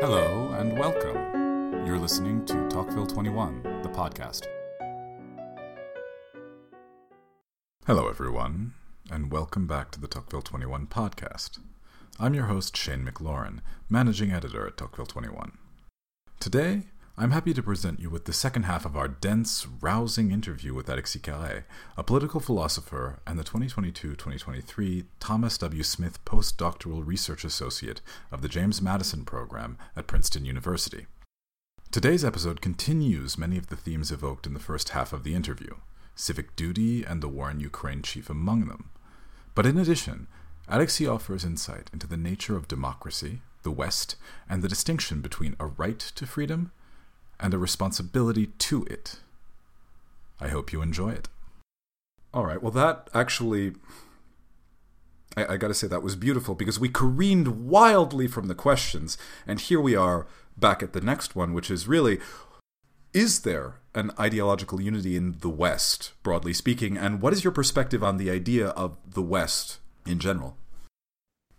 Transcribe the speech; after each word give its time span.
Hello 0.00 0.48
and 0.58 0.78
welcome. 0.78 1.86
You're 1.86 1.98
listening 1.98 2.46
to 2.46 2.66
Tocqueville 2.70 3.06
21, 3.06 3.62
the 3.82 3.90
podcast. 3.90 4.46
Hello, 7.86 8.08
everyone, 8.08 8.72
and 9.10 9.30
welcome 9.30 9.66
back 9.66 9.90
to 9.90 10.00
the 10.00 10.08
Tocqueville 10.08 10.40
21 10.40 10.86
podcast. 10.86 11.58
I'm 12.18 12.32
your 12.32 12.46
host, 12.46 12.74
Shane 12.78 13.04
McLaurin, 13.04 13.58
managing 13.90 14.32
editor 14.32 14.66
at 14.66 14.78
Tocqueville 14.78 15.04
21. 15.04 15.58
Today, 16.38 16.84
I'm 17.20 17.32
happy 17.32 17.52
to 17.52 17.62
present 17.62 18.00
you 18.00 18.08
with 18.08 18.24
the 18.24 18.32
second 18.32 18.62
half 18.62 18.86
of 18.86 18.96
our 18.96 19.06
dense, 19.06 19.66
rousing 19.82 20.30
interview 20.30 20.72
with 20.72 20.88
Alexis 20.88 21.20
Carré, 21.20 21.64
a 21.94 22.02
political 22.02 22.40
philosopher 22.40 23.20
and 23.26 23.38
the 23.38 23.44
2022 23.44 24.12
2023 24.12 25.04
Thomas 25.20 25.58
W. 25.58 25.82
Smith 25.82 26.24
Postdoctoral 26.24 27.06
Research 27.06 27.44
Associate 27.44 28.00
of 28.32 28.40
the 28.40 28.48
James 28.48 28.80
Madison 28.80 29.26
Program 29.26 29.76
at 29.94 30.06
Princeton 30.06 30.46
University. 30.46 31.08
Today's 31.90 32.24
episode 32.24 32.62
continues 32.62 33.36
many 33.36 33.58
of 33.58 33.66
the 33.66 33.76
themes 33.76 34.10
evoked 34.10 34.46
in 34.46 34.54
the 34.54 34.58
first 34.58 34.88
half 34.88 35.12
of 35.12 35.22
the 35.22 35.34
interview, 35.34 35.74
civic 36.14 36.56
duty 36.56 37.04
and 37.04 37.22
the 37.22 37.28
war 37.28 37.50
in 37.50 37.60
Ukraine 37.60 38.00
chief 38.00 38.30
among 38.30 38.64
them. 38.64 38.88
But 39.54 39.66
in 39.66 39.76
addition, 39.76 40.26
Alexis 40.68 41.06
offers 41.06 41.44
insight 41.44 41.90
into 41.92 42.06
the 42.06 42.16
nature 42.16 42.56
of 42.56 42.66
democracy, 42.66 43.42
the 43.62 43.70
West, 43.70 44.16
and 44.48 44.62
the 44.62 44.68
distinction 44.68 45.20
between 45.20 45.54
a 45.60 45.66
right 45.66 45.98
to 45.98 46.26
freedom 46.26 46.72
and 47.40 47.54
a 47.54 47.58
responsibility 47.58 48.46
to 48.58 48.84
it. 48.84 49.16
I 50.40 50.48
hope 50.48 50.72
you 50.72 50.82
enjoy 50.82 51.10
it. 51.10 51.28
All 52.32 52.46
right, 52.46 52.62
well, 52.62 52.72
that 52.72 53.08
actually, 53.12 53.72
I, 55.36 55.54
I 55.54 55.56
gotta 55.56 55.74
say, 55.74 55.88
that 55.88 56.02
was 56.02 56.16
beautiful 56.16 56.54
because 56.54 56.78
we 56.78 56.88
careened 56.88 57.68
wildly 57.68 58.28
from 58.28 58.46
the 58.46 58.54
questions, 58.54 59.18
and 59.46 59.60
here 59.60 59.80
we 59.80 59.96
are 59.96 60.26
back 60.56 60.82
at 60.82 60.92
the 60.92 61.00
next 61.00 61.34
one, 61.34 61.52
which 61.52 61.70
is 61.70 61.88
really 61.88 62.20
is 63.12 63.40
there 63.40 63.80
an 63.94 64.12
ideological 64.20 64.80
unity 64.80 65.16
in 65.16 65.36
the 65.40 65.48
West, 65.48 66.12
broadly 66.22 66.52
speaking, 66.52 66.96
and 66.96 67.20
what 67.20 67.32
is 67.32 67.42
your 67.42 67.52
perspective 67.52 68.04
on 68.04 68.18
the 68.18 68.30
idea 68.30 68.68
of 68.68 68.96
the 69.04 69.22
West 69.22 69.78
in 70.06 70.20
general? 70.20 70.56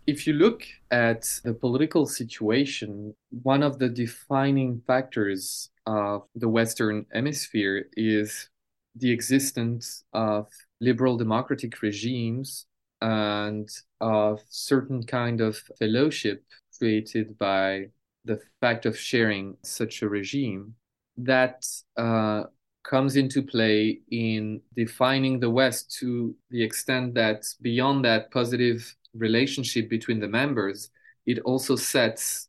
If 0.06 0.26
you 0.26 0.32
look 0.32 0.64
at 0.90 1.28
the 1.44 1.54
political 1.54 2.06
situation, 2.06 3.14
one 3.30 3.62
of 3.62 3.78
the 3.78 3.88
defining 3.88 4.82
factors 4.84 5.70
of 5.86 6.24
the 6.34 6.48
Western 6.48 7.06
Hemisphere 7.12 7.86
is 7.96 8.50
the 8.96 9.12
existence 9.12 10.04
of 10.12 10.48
liberal 10.80 11.16
democratic 11.16 11.80
regimes 11.82 12.66
and 13.00 13.68
of 14.00 14.42
certain 14.48 15.04
kind 15.04 15.40
of 15.40 15.62
fellowship 15.78 16.42
created 16.78 17.38
by 17.38 17.86
the 18.24 18.40
fact 18.60 18.86
of 18.86 18.98
sharing 18.98 19.56
such 19.62 20.02
a 20.02 20.08
regime 20.08 20.74
that 21.16 21.64
uh, 21.96 22.44
comes 22.82 23.14
into 23.14 23.40
play 23.40 24.00
in 24.10 24.60
defining 24.76 25.38
the 25.38 25.50
West 25.50 25.96
to 26.00 26.34
the 26.50 26.62
extent 26.62 27.14
that 27.14 27.44
beyond 27.60 28.04
that 28.04 28.30
positive 28.32 28.96
relationship 29.14 29.88
between 29.88 30.20
the 30.20 30.28
members, 30.28 30.90
it 31.26 31.38
also 31.40 31.76
sets 31.76 32.48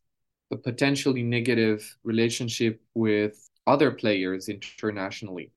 a 0.52 0.56
potentially 0.56 1.22
negative 1.22 1.96
relationship 2.04 2.80
with 2.94 3.48
other 3.66 3.90
players 3.90 4.48
internationally. 4.48 5.52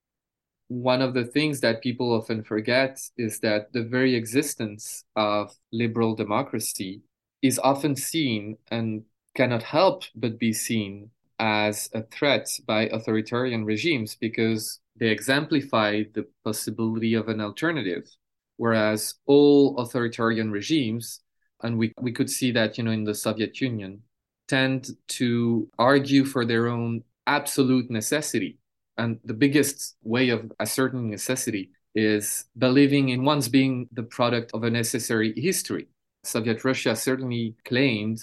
One 0.69 1.01
of 1.01 1.13
the 1.13 1.25
things 1.25 1.61
that 1.61 1.81
people 1.81 2.11
often 2.13 2.43
forget 2.43 2.99
is 3.17 3.39
that 3.39 3.71
the 3.73 3.83
very 3.83 4.15
existence 4.15 5.05
of 5.15 5.55
liberal 5.71 6.15
democracy 6.15 7.01
is 7.41 7.59
often 7.59 7.95
seen 7.95 8.57
and 8.69 9.03
cannot 9.35 9.63
help 9.63 10.03
but 10.15 10.39
be 10.39 10.51
seen 10.51 11.09
as 11.39 11.89
a 11.93 12.01
threat 12.03 12.47
by 12.65 12.87
authoritarian 12.87 13.63
regimes 13.63 14.15
because 14.15 14.79
they 14.99 15.07
exemplify 15.09 16.03
the 16.13 16.25
possibility 16.43 17.13
of 17.13 17.29
an 17.29 17.39
alternative. 17.39 18.09
Whereas 18.57 19.15
all 19.25 19.77
authoritarian 19.77 20.51
regimes, 20.51 21.21
and 21.63 21.77
we, 21.77 21.93
we 22.01 22.11
could 22.11 22.29
see 22.29 22.51
that, 22.51 22.77
you 22.77 22.83
know, 22.83 22.91
in 22.91 23.03
the 23.03 23.15
Soviet 23.15 23.61
Union, 23.61 24.01
tend 24.47 24.89
to 25.07 25.69
argue 25.77 26.25
for 26.25 26.45
their 26.45 26.67
own 26.67 27.03
absolute 27.25 27.89
necessity. 27.89 28.57
And 28.97 29.19
the 29.23 29.33
biggest 29.33 29.95
way 30.03 30.29
of 30.29 30.51
ascertaining 30.59 31.09
necessity 31.11 31.71
is 31.93 32.45
believing 32.57 33.09
in 33.09 33.23
one's 33.23 33.49
being 33.49 33.87
the 33.91 34.03
product 34.03 34.51
of 34.53 34.63
a 34.63 34.69
necessary 34.69 35.33
history. 35.35 35.87
Soviet 36.23 36.63
Russia 36.63 36.95
certainly 36.95 37.55
claimed 37.65 38.19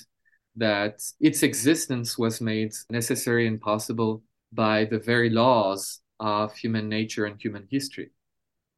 that 0.56 1.02
its 1.20 1.42
existence 1.42 2.16
was 2.16 2.40
made 2.40 2.72
necessary 2.90 3.46
and 3.46 3.60
possible 3.60 4.22
by 4.52 4.84
the 4.84 4.98
very 4.98 5.30
laws 5.30 6.00
of 6.20 6.54
human 6.56 6.88
nature 6.88 7.24
and 7.24 7.40
human 7.40 7.66
history. 7.70 8.10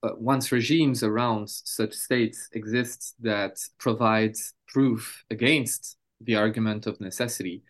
But 0.07 0.21
once 0.21 0.53
regimes 0.53 1.03
around 1.03 1.51
such 1.51 1.93
states 1.93 2.49
exist 2.53 3.17
that 3.23 3.59
provide 3.77 4.37
proof 4.69 5.25
against 5.33 5.97
the 6.21 6.37
argument 6.37 6.87
of 6.87 7.01
necessity, 7.01 7.65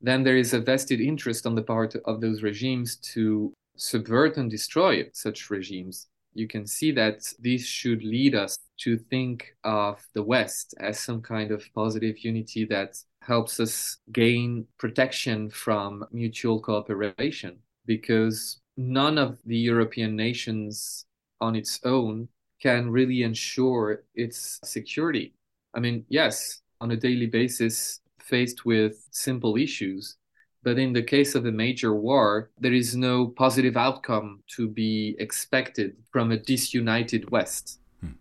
then 0.00 0.22
there 0.22 0.38
is 0.38 0.54
a 0.54 0.60
vested 0.60 1.02
interest 1.02 1.44
on 1.44 1.54
the 1.54 1.60
part 1.60 1.94
of 2.06 2.22
those 2.22 2.42
regimes 2.42 2.96
to 3.12 3.52
subvert 3.76 4.38
and 4.38 4.50
destroy 4.50 5.04
such 5.12 5.50
regimes. 5.50 6.08
You 6.32 6.48
can 6.48 6.66
see 6.66 6.92
that 6.92 7.30
this 7.38 7.66
should 7.66 8.02
lead 8.02 8.34
us 8.34 8.56
to 8.84 8.96
think 8.96 9.54
of 9.62 10.02
the 10.14 10.22
West 10.22 10.74
as 10.80 10.98
some 10.98 11.20
kind 11.20 11.50
of 11.50 11.62
positive 11.74 12.24
unity 12.24 12.64
that 12.70 12.96
helps 13.20 13.60
us 13.60 13.98
gain 14.12 14.66
protection 14.78 15.50
from 15.50 16.06
mutual 16.10 16.58
cooperation 16.58 17.58
because 17.84 18.62
none 18.78 19.18
of 19.18 19.38
the 19.44 19.58
European 19.58 20.16
nations 20.16 21.04
on 21.42 21.56
its 21.56 21.80
own 21.84 22.28
can 22.62 22.88
really 22.88 23.24
ensure 23.24 24.04
its 24.14 24.60
security. 24.64 25.34
I 25.74 25.80
mean, 25.80 26.04
yes, 26.08 26.62
on 26.80 26.92
a 26.92 26.96
daily 26.96 27.26
basis, 27.26 28.00
faced 28.20 28.64
with 28.64 28.94
simple 29.10 29.56
issues. 29.56 30.16
But 30.62 30.78
in 30.78 30.92
the 30.92 31.02
case 31.02 31.34
of 31.34 31.44
a 31.44 31.50
major 31.50 31.92
war, 31.92 32.50
there 32.56 32.72
is 32.72 32.94
no 32.94 33.26
positive 33.26 33.76
outcome 33.76 34.44
to 34.56 34.68
be 34.68 35.16
expected 35.18 35.96
from 36.12 36.30
a 36.30 36.36
disunited 36.36 37.28
West. 37.32 37.80
Hmm. 38.00 38.16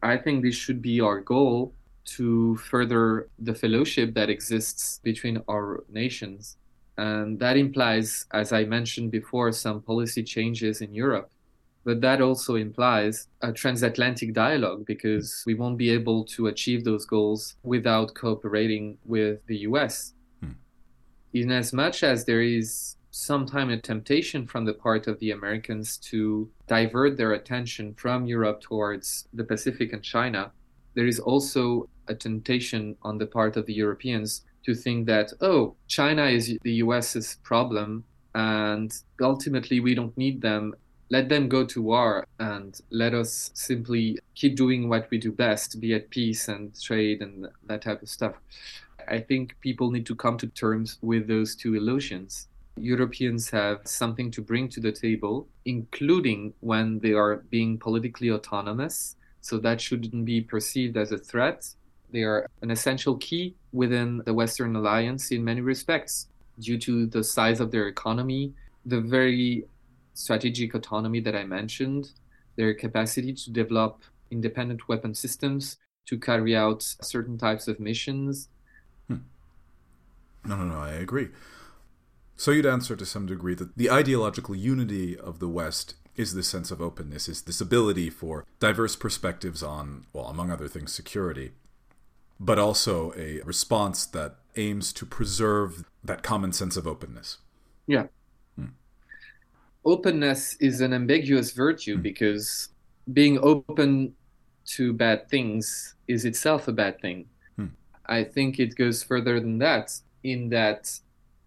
I 0.00 0.16
think 0.16 0.44
this 0.44 0.54
should 0.54 0.80
be 0.80 1.00
our 1.00 1.20
goal 1.20 1.74
to 2.16 2.56
further 2.56 3.28
the 3.40 3.54
fellowship 3.54 4.14
that 4.14 4.30
exists 4.30 5.00
between 5.02 5.42
our 5.48 5.82
nations. 5.88 6.56
And 6.96 7.40
that 7.40 7.56
implies, 7.56 8.26
as 8.32 8.52
I 8.52 8.64
mentioned 8.64 9.10
before, 9.10 9.50
some 9.50 9.82
policy 9.82 10.22
changes 10.22 10.80
in 10.80 10.94
Europe 10.94 11.30
but 11.84 12.00
that 12.00 12.20
also 12.20 12.56
implies 12.56 13.28
a 13.40 13.52
transatlantic 13.52 14.34
dialogue 14.34 14.84
because 14.86 15.42
we 15.46 15.54
won't 15.54 15.78
be 15.78 15.90
able 15.90 16.24
to 16.24 16.46
achieve 16.46 16.84
those 16.84 17.06
goals 17.06 17.56
without 17.62 18.14
cooperating 18.14 18.98
with 19.04 19.44
the 19.46 19.58
US. 19.58 20.12
Hmm. 20.40 20.52
In 21.32 21.50
as 21.50 21.72
much 21.72 22.02
as 22.02 22.24
there 22.24 22.42
is 22.42 22.96
sometimes 23.10 23.72
a 23.72 23.76
temptation 23.78 24.46
from 24.46 24.64
the 24.64 24.74
part 24.74 25.06
of 25.06 25.18
the 25.18 25.30
Americans 25.32 25.96
to 25.98 26.48
divert 26.66 27.16
their 27.16 27.32
attention 27.32 27.94
from 27.94 28.26
Europe 28.26 28.60
towards 28.60 29.26
the 29.32 29.44
Pacific 29.44 29.92
and 29.92 30.02
China, 30.02 30.52
there 30.94 31.06
is 31.06 31.18
also 31.18 31.88
a 32.08 32.14
temptation 32.14 32.96
on 33.02 33.18
the 33.18 33.26
part 33.26 33.56
of 33.56 33.66
the 33.66 33.72
Europeans 33.74 34.42
to 34.64 34.74
think 34.74 35.06
that, 35.06 35.32
oh, 35.40 35.74
China 35.88 36.26
is 36.26 36.56
the 36.62 36.74
US's 36.74 37.38
problem 37.42 38.04
and 38.34 38.92
ultimately 39.20 39.80
we 39.80 39.94
don't 39.94 40.16
need 40.16 40.40
them 40.40 40.74
let 41.10 41.28
them 41.28 41.48
go 41.48 41.64
to 41.66 41.82
war 41.82 42.26
and 42.38 42.80
let 42.90 43.14
us 43.14 43.50
simply 43.54 44.18
keep 44.34 44.56
doing 44.56 44.88
what 44.88 45.10
we 45.10 45.18
do 45.18 45.32
best, 45.32 45.80
be 45.80 45.92
at 45.92 46.08
peace 46.10 46.48
and 46.48 46.80
trade 46.80 47.20
and 47.20 47.48
that 47.66 47.82
type 47.82 48.00
of 48.00 48.08
stuff. 48.08 48.34
I 49.08 49.18
think 49.18 49.56
people 49.60 49.90
need 49.90 50.06
to 50.06 50.14
come 50.14 50.38
to 50.38 50.46
terms 50.46 50.98
with 51.02 51.26
those 51.26 51.56
two 51.56 51.74
illusions. 51.74 52.46
Europeans 52.76 53.50
have 53.50 53.80
something 53.84 54.30
to 54.30 54.40
bring 54.40 54.68
to 54.68 54.80
the 54.80 54.92
table, 54.92 55.48
including 55.64 56.54
when 56.60 57.00
they 57.00 57.12
are 57.12 57.36
being 57.50 57.76
politically 57.76 58.30
autonomous. 58.30 59.16
So 59.40 59.58
that 59.58 59.80
shouldn't 59.80 60.24
be 60.24 60.40
perceived 60.40 60.96
as 60.96 61.10
a 61.10 61.18
threat. 61.18 61.68
They 62.12 62.22
are 62.22 62.46
an 62.62 62.70
essential 62.70 63.16
key 63.16 63.56
within 63.72 64.22
the 64.24 64.34
Western 64.34 64.76
alliance 64.76 65.32
in 65.32 65.44
many 65.44 65.60
respects, 65.60 66.28
due 66.60 66.78
to 66.78 67.06
the 67.06 67.24
size 67.24 67.58
of 67.58 67.70
their 67.70 67.88
economy, 67.88 68.52
the 68.86 69.00
very 69.00 69.64
strategic 70.14 70.74
autonomy 70.74 71.20
that 71.20 71.34
I 71.34 71.44
mentioned, 71.44 72.12
their 72.56 72.74
capacity 72.74 73.32
to 73.32 73.50
develop 73.50 74.02
independent 74.30 74.88
weapon 74.88 75.14
systems 75.14 75.76
to 76.06 76.18
carry 76.18 76.56
out 76.56 76.82
certain 76.82 77.38
types 77.38 77.68
of 77.68 77.80
missions. 77.80 78.48
Hmm. 79.08 79.16
No, 80.44 80.56
no, 80.56 80.64
no, 80.64 80.78
I 80.78 80.92
agree. 80.92 81.28
So 82.36 82.50
you'd 82.50 82.66
answer 82.66 82.96
to 82.96 83.04
some 83.04 83.26
degree 83.26 83.54
that 83.54 83.76
the 83.76 83.90
ideological 83.90 84.54
unity 84.54 85.16
of 85.16 85.38
the 85.38 85.48
West 85.48 85.94
is 86.16 86.34
this 86.34 86.48
sense 86.48 86.70
of 86.70 86.80
openness, 86.80 87.28
is 87.28 87.42
this 87.42 87.60
ability 87.60 88.10
for 88.10 88.46
diverse 88.58 88.96
perspectives 88.96 89.62
on, 89.62 90.06
well, 90.12 90.26
among 90.26 90.50
other 90.50 90.68
things, 90.68 90.92
security, 90.92 91.52
but 92.38 92.58
also 92.58 93.12
a 93.16 93.40
response 93.42 94.06
that 94.06 94.36
aims 94.56 94.92
to 94.94 95.06
preserve 95.06 95.84
that 96.02 96.22
common 96.22 96.52
sense 96.52 96.76
of 96.76 96.86
openness. 96.86 97.38
Yeah. 97.86 98.06
Openness 99.84 100.56
is 100.60 100.80
an 100.80 100.92
ambiguous 100.92 101.52
virtue 101.52 101.96
hmm. 101.96 102.02
because 102.02 102.68
being 103.12 103.38
open 103.42 104.14
to 104.66 104.92
bad 104.92 105.28
things 105.28 105.94
is 106.06 106.24
itself 106.24 106.68
a 106.68 106.72
bad 106.72 107.00
thing. 107.00 107.26
Hmm. 107.56 107.66
I 108.06 108.24
think 108.24 108.58
it 108.58 108.76
goes 108.76 109.02
further 109.02 109.40
than 109.40 109.58
that, 109.58 109.92
in 110.22 110.48
that 110.50 110.90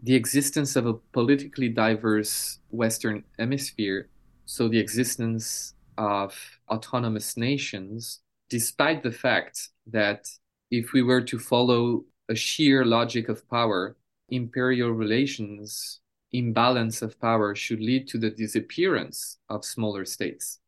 the 0.01 0.15
existence 0.15 0.75
of 0.75 0.85
a 0.85 0.93
politically 1.13 1.69
diverse 1.69 2.59
Western 2.71 3.23
hemisphere, 3.39 4.09
so 4.45 4.67
the 4.67 4.79
existence 4.79 5.75
of 5.97 6.35
autonomous 6.69 7.37
nations, 7.37 8.19
despite 8.49 9.03
the 9.03 9.11
fact 9.11 9.69
that 9.87 10.27
if 10.71 10.91
we 10.91 11.01
were 11.01 11.21
to 11.21 11.39
follow 11.39 12.03
a 12.29 12.35
sheer 12.35 12.83
logic 12.83 13.29
of 13.29 13.47
power, 13.49 13.95
imperial 14.29 14.91
relations, 14.91 16.01
imbalance 16.33 17.01
of 17.01 17.19
power 17.19 17.55
should 17.55 17.79
lead 17.79 18.07
to 18.09 18.17
the 18.17 18.31
disappearance 18.31 19.37
of 19.49 19.63
smaller 19.63 20.05
states. 20.05 20.59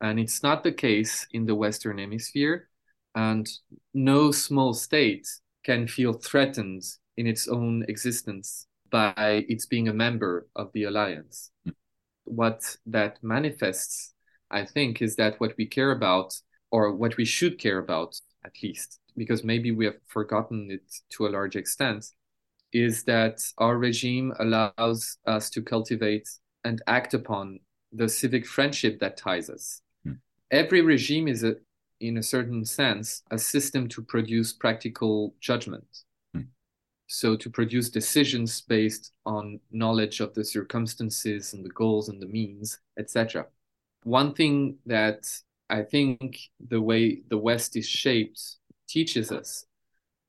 And 0.00 0.20
it's 0.20 0.42
not 0.42 0.62
the 0.62 0.72
case 0.72 1.26
in 1.32 1.46
the 1.46 1.54
Western 1.54 1.98
Hemisphere. 1.98 2.68
And 3.14 3.48
no 3.92 4.30
small 4.30 4.72
state 4.72 5.26
can 5.64 5.86
feel 5.86 6.12
threatened 6.12 6.84
in 7.16 7.26
its 7.26 7.48
own 7.48 7.84
existence 7.88 8.66
by 8.90 9.44
its 9.48 9.66
being 9.66 9.88
a 9.88 9.92
member 9.92 10.48
of 10.56 10.70
the 10.72 10.84
alliance. 10.84 11.50
What 12.24 12.76
that 12.86 13.18
manifests, 13.22 14.14
I 14.50 14.64
think, 14.64 15.02
is 15.02 15.16
that 15.16 15.40
what 15.40 15.54
we 15.58 15.66
care 15.66 15.90
about, 15.90 16.34
or 16.70 16.94
what 16.94 17.16
we 17.16 17.24
should 17.24 17.58
care 17.58 17.78
about 17.78 18.20
at 18.44 18.52
least, 18.62 19.00
because 19.16 19.44
maybe 19.44 19.70
we 19.70 19.84
have 19.84 19.98
forgotten 20.06 20.70
it 20.70 20.82
to 21.10 21.26
a 21.26 21.30
large 21.30 21.56
extent, 21.56 22.06
is 22.72 23.04
that 23.04 23.40
our 23.58 23.76
regime 23.76 24.32
allows 24.38 25.18
us 25.26 25.50
to 25.50 25.62
cultivate 25.62 26.28
and 26.64 26.82
act 26.86 27.14
upon 27.14 27.60
the 27.92 28.08
civic 28.08 28.46
friendship 28.46 29.00
that 29.00 29.16
ties 29.16 29.50
us. 29.50 29.82
Every 30.50 30.80
regime 30.80 31.28
is 31.28 31.44
a, 31.44 31.54
in 32.00 32.16
a 32.16 32.22
certain 32.22 32.64
sense 32.64 33.22
a 33.30 33.38
system 33.38 33.88
to 33.88 34.02
produce 34.02 34.52
practical 34.52 35.34
judgment. 35.40 35.86
Hmm. 36.34 36.48
so 37.06 37.36
to 37.36 37.50
produce 37.50 37.90
decisions 37.90 38.60
based 38.62 39.12
on 39.26 39.60
knowledge 39.70 40.20
of 40.20 40.34
the 40.34 40.44
circumstances 40.44 41.52
and 41.52 41.64
the 41.64 41.70
goals 41.70 42.08
and 42.08 42.20
the 42.20 42.26
means 42.26 42.80
etc 42.98 43.46
one 44.04 44.32
thing 44.32 44.76
that 44.86 45.28
i 45.68 45.82
think 45.82 46.38
the 46.68 46.80
way 46.80 47.22
the 47.28 47.38
west 47.38 47.76
is 47.76 47.86
shaped 47.86 48.40
teaches 48.88 49.30
us 49.30 49.66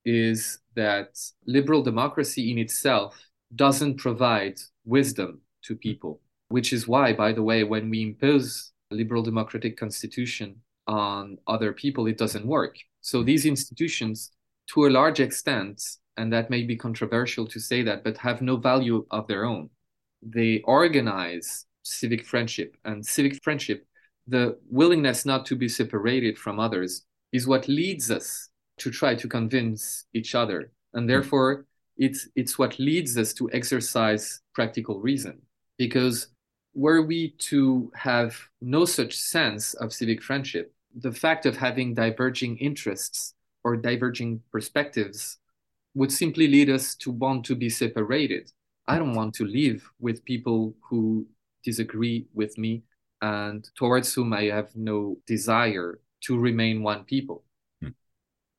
is 0.06 0.60
that 0.76 1.20
liberal 1.46 1.84
democracy 1.84 2.52
in 2.52 2.58
itself 2.58 3.20
doesn't 3.56 3.98
provide 3.98 4.58
wisdom 4.86 5.42
to 5.64 5.76
people 5.76 6.22
which 6.52 6.74
is 6.74 6.88
why 6.88 7.14
by 7.14 7.32
the 7.32 7.42
way 7.42 7.64
when 7.64 7.90
we 7.90 8.02
impose 8.02 8.74
a 8.92 8.96
liberal 8.96 9.24
democratic 9.24 9.78
constitution 9.78 10.58
on 10.88 11.38
other 11.48 11.72
people, 11.72 12.08
it 12.08 12.18
doesn't 12.18 12.46
work. 12.46 12.76
So 13.00 13.24
these 13.24 13.46
institutions, 13.46 14.32
to 14.74 14.86
a 14.86 14.90
large 14.90 15.20
extent, 15.20 15.82
and 16.18 16.32
that 16.34 16.50
may 16.50 16.64
be 16.64 16.76
controversial 16.76 17.48
to 17.48 17.60
say 17.60 17.82
that, 17.84 18.04
but 18.04 18.18
have 18.18 18.42
no 18.42 18.58
value 18.58 19.06
of 19.12 19.28
their 19.28 19.46
own. 19.46 19.70
They 20.22 20.62
organize 20.66 21.66
civic 21.84 22.26
friendship, 22.26 22.76
and 22.84 23.06
civic 23.06 23.42
friendship, 23.44 23.88
the 24.28 24.60
willingness 24.70 25.26
not 25.26 25.46
to 25.48 25.56
be 25.56 25.70
separated 25.70 26.38
from 26.38 26.60
others, 26.60 27.06
is 27.32 27.48
what 27.48 27.68
leads 27.68 28.12
us 28.12 28.50
to 28.82 28.92
try 28.92 29.16
to 29.16 29.28
convince 29.28 30.06
each 30.14 30.36
other. 30.36 30.72
And 30.94 31.04
hmm. 31.04 31.08
therefore, 31.08 31.66
it's, 31.98 32.28
it's 32.36 32.58
what 32.58 32.80
leads 32.80 33.18
us 33.18 33.34
to 33.34 33.50
exercise 33.52 34.42
practical 34.54 35.00
reason. 35.00 35.42
Because 35.78 36.28
were 36.74 37.02
we 37.02 37.32
to 37.52 37.92
have 37.96 38.38
no 38.62 38.86
such 38.86 39.18
sense 39.18 39.74
of 39.76 39.94
civic 39.94 40.22
friendship, 40.24 40.74
the 40.96 41.12
fact 41.12 41.46
of 41.46 41.58
having 41.58 41.94
diverging 41.94 42.58
interests 42.58 43.34
or 43.64 43.78
diverging 43.78 44.42
perspectives 44.52 45.38
would 45.94 46.12
simply 46.12 46.48
lead 46.48 46.70
us 46.70 46.96
to 46.96 47.12
want 47.12 47.46
to 47.46 47.56
be 47.56 47.70
separated. 47.70 48.52
I 48.88 48.98
don't 48.98 49.14
want 49.14 49.34
to 49.36 49.46
live 49.46 49.88
with 50.00 50.26
people 50.26 50.74
who 50.90 51.28
disagree 51.64 52.28
with 52.34 52.58
me 52.58 52.84
and 53.22 53.70
towards 53.78 54.14
whom 54.14 54.34
I 54.34 54.46
have 54.46 54.76
no 54.76 55.18
desire 55.28 56.00
to 56.22 56.40
remain 56.40 56.82
one 56.82 57.04
people. 57.04 57.44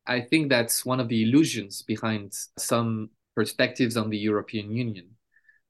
I 0.06 0.20
think 0.20 0.49
that's 0.49 0.84
one 0.84 1.00
of 1.00 1.08
the 1.08 1.22
illusions 1.22 1.82
behind 1.82 2.32
some 2.58 3.10
perspectives 3.34 3.96
on 3.96 4.10
the 4.10 4.19
European 4.19 4.70
Union 4.70 5.06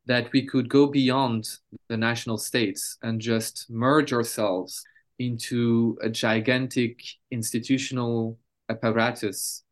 that 0.06 0.32
we 0.32 0.44
could 0.46 0.68
go 0.68 0.86
beyond 0.86 1.48
the 1.88 1.96
national 1.96 2.38
states 2.38 2.98
and 3.02 3.20
just 3.20 3.70
merge 3.70 4.12
ourselves 4.12 4.82
into 5.18 5.96
a 6.02 6.08
gigantic 6.08 7.00
institutional 7.30 8.38
apparatus. 8.68 9.62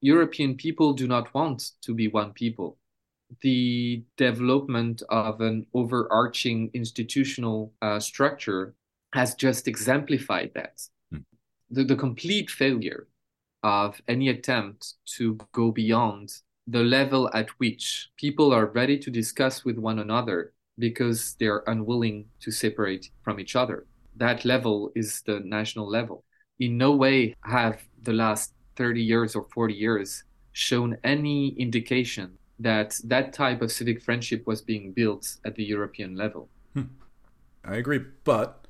European 0.00 0.56
people 0.56 0.92
do 0.92 1.08
not 1.08 1.32
want 1.34 1.72
to 1.80 1.94
be 1.94 2.08
one 2.08 2.32
people. 2.32 2.78
The 3.40 4.04
development 4.16 5.02
of 5.08 5.40
an 5.40 5.66
overarching 5.74 6.70
institutional 6.74 7.72
uh, 7.80 7.98
structure 7.98 8.74
has 9.14 9.34
just 9.34 9.66
exemplified 9.66 10.50
that. 10.54 10.82
Hmm. 11.10 11.18
The, 11.70 11.84
the 11.84 11.96
complete 11.96 12.50
failure 12.50 13.08
of 13.62 14.00
any 14.08 14.28
attempt 14.28 14.94
to 15.16 15.38
go 15.52 15.70
beyond 15.70 16.32
the 16.66 16.82
level 16.82 17.30
at 17.34 17.50
which 17.58 18.10
people 18.16 18.52
are 18.52 18.66
ready 18.66 18.98
to 18.98 19.10
discuss 19.10 19.64
with 19.64 19.78
one 19.78 19.98
another 19.98 20.52
because 20.78 21.34
they're 21.38 21.62
unwilling 21.66 22.24
to 22.40 22.50
separate 22.50 23.10
from 23.22 23.40
each 23.40 23.56
other. 23.56 23.86
That 24.16 24.44
level 24.44 24.92
is 24.94 25.22
the 25.26 25.40
national 25.40 25.88
level. 25.88 26.24
In 26.60 26.78
no 26.78 26.92
way 26.92 27.34
have 27.44 27.82
the 28.02 28.12
last 28.12 28.54
30 28.76 29.02
years 29.02 29.34
or 29.34 29.44
40 29.52 29.74
years 29.74 30.24
shown 30.52 30.96
any 31.02 31.48
indication 31.58 32.38
that 32.58 32.98
that 33.04 33.32
type 33.32 33.60
of 33.62 33.72
civic 33.72 34.00
friendship 34.00 34.46
was 34.46 34.62
being 34.62 34.92
built 34.92 35.36
at 35.44 35.56
the 35.56 35.64
European 35.64 36.16
level. 36.16 36.48
Hmm. 36.74 36.92
I 37.64 37.76
agree, 37.76 38.00
but 38.24 38.66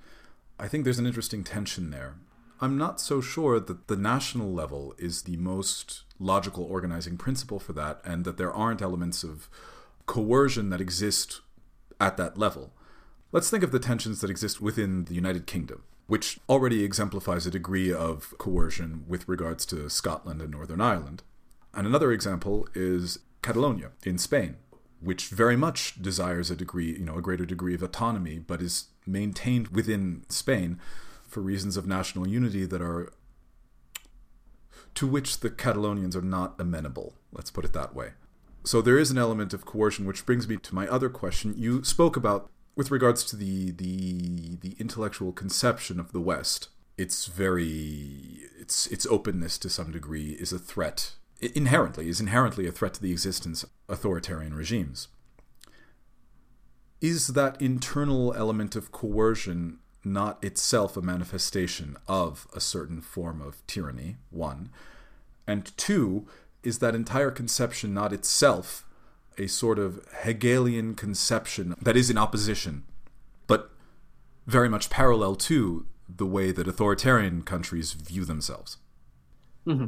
I 0.58 0.68
think 0.68 0.84
there's 0.84 0.98
an 0.98 1.06
interesting 1.06 1.44
tension 1.44 1.90
there. 1.90 2.14
I'm 2.62 2.78
not 2.78 3.00
so 3.00 3.20
sure 3.20 3.58
that 3.58 3.88
the 3.88 3.96
national 3.96 4.52
level 4.52 4.94
is 4.96 5.22
the 5.22 5.36
most 5.36 6.04
logical 6.20 6.62
organizing 6.62 7.16
principle 7.16 7.58
for 7.58 7.72
that, 7.72 8.00
and 8.04 8.24
that 8.24 8.36
there 8.36 8.52
aren't 8.52 8.80
elements 8.80 9.24
of 9.24 9.48
coercion 10.06 10.70
that 10.70 10.80
exist 10.80 11.40
at 12.00 12.16
that 12.18 12.38
level. 12.38 12.72
Let's 13.32 13.50
think 13.50 13.64
of 13.64 13.72
the 13.72 13.80
tensions 13.80 14.20
that 14.20 14.30
exist 14.30 14.60
within 14.60 15.06
the 15.06 15.14
United 15.14 15.48
Kingdom, 15.48 15.82
which 16.06 16.38
already 16.48 16.84
exemplifies 16.84 17.46
a 17.46 17.50
degree 17.50 17.92
of 17.92 18.32
coercion 18.38 19.06
with 19.08 19.28
regards 19.28 19.66
to 19.66 19.90
Scotland 19.90 20.40
and 20.40 20.52
Northern 20.52 20.80
Ireland. 20.80 21.24
And 21.74 21.84
another 21.84 22.12
example 22.12 22.68
is 22.76 23.18
Catalonia 23.42 23.90
in 24.04 24.18
Spain, 24.18 24.54
which 25.00 25.30
very 25.30 25.56
much 25.56 26.00
desires 26.00 26.48
a 26.48 26.54
degree, 26.54 26.92
you 26.92 27.04
know, 27.04 27.18
a 27.18 27.22
greater 27.22 27.44
degree 27.44 27.74
of 27.74 27.82
autonomy, 27.82 28.38
but 28.38 28.62
is 28.62 28.84
maintained 29.04 29.68
within 29.68 30.22
Spain 30.28 30.78
for 31.32 31.40
reasons 31.40 31.76
of 31.76 31.86
national 31.86 32.28
unity 32.28 32.66
that 32.66 32.82
are 32.82 33.12
to 34.94 35.06
which 35.06 35.40
the 35.40 35.50
Catalonians 35.50 36.14
are 36.14 36.22
not 36.22 36.54
amenable. 36.60 37.14
Let's 37.32 37.50
put 37.50 37.64
it 37.64 37.72
that 37.72 37.94
way. 37.94 38.10
So 38.64 38.80
there 38.80 38.98
is 38.98 39.10
an 39.10 39.18
element 39.18 39.52
of 39.52 39.64
coercion, 39.64 40.06
which 40.06 40.26
brings 40.26 40.46
me 40.46 40.56
to 40.58 40.74
my 40.74 40.86
other 40.86 41.08
question. 41.08 41.54
You 41.56 41.82
spoke 41.82 42.16
about 42.16 42.50
with 42.76 42.90
regards 42.90 43.24
to 43.24 43.36
the 43.36 43.70
the 43.72 44.56
the 44.60 44.76
intellectual 44.78 45.32
conception 45.32 45.98
of 45.98 46.12
the 46.12 46.20
West. 46.20 46.68
It's 46.96 47.26
very 47.26 48.48
its 48.60 48.86
its 48.88 49.06
openness 49.06 49.58
to 49.58 49.68
some 49.68 49.90
degree 49.90 50.32
is 50.32 50.52
a 50.52 50.58
threat 50.58 51.14
inherently 51.40 52.08
is 52.08 52.20
inherently 52.20 52.68
a 52.68 52.72
threat 52.72 52.94
to 52.94 53.02
the 53.02 53.10
existence 53.10 53.64
of 53.64 53.70
authoritarian 53.88 54.54
regimes. 54.54 55.08
Is 57.00 57.28
that 57.28 57.60
internal 57.60 58.32
element 58.34 58.76
of 58.76 58.92
coercion 58.92 59.80
not 60.04 60.42
itself 60.42 60.96
a 60.96 61.02
manifestation 61.02 61.96
of 62.08 62.46
a 62.54 62.60
certain 62.60 63.00
form 63.00 63.40
of 63.40 63.64
tyranny, 63.66 64.16
one. 64.30 64.70
And 65.46 65.76
two, 65.76 66.26
is 66.62 66.78
that 66.78 66.94
entire 66.94 67.30
conception 67.30 67.94
not 67.94 68.12
itself 68.12 68.84
a 69.38 69.46
sort 69.46 69.78
of 69.78 70.04
Hegelian 70.22 70.94
conception 70.94 71.74
that 71.80 71.96
is 71.96 72.10
in 72.10 72.18
opposition, 72.18 72.84
but 73.46 73.70
very 74.46 74.68
much 74.68 74.90
parallel 74.90 75.34
to 75.36 75.86
the 76.08 76.26
way 76.26 76.52
that 76.52 76.68
authoritarian 76.68 77.42
countries 77.42 77.92
view 77.92 78.24
themselves? 78.24 78.78
Mm-hmm. 79.66 79.86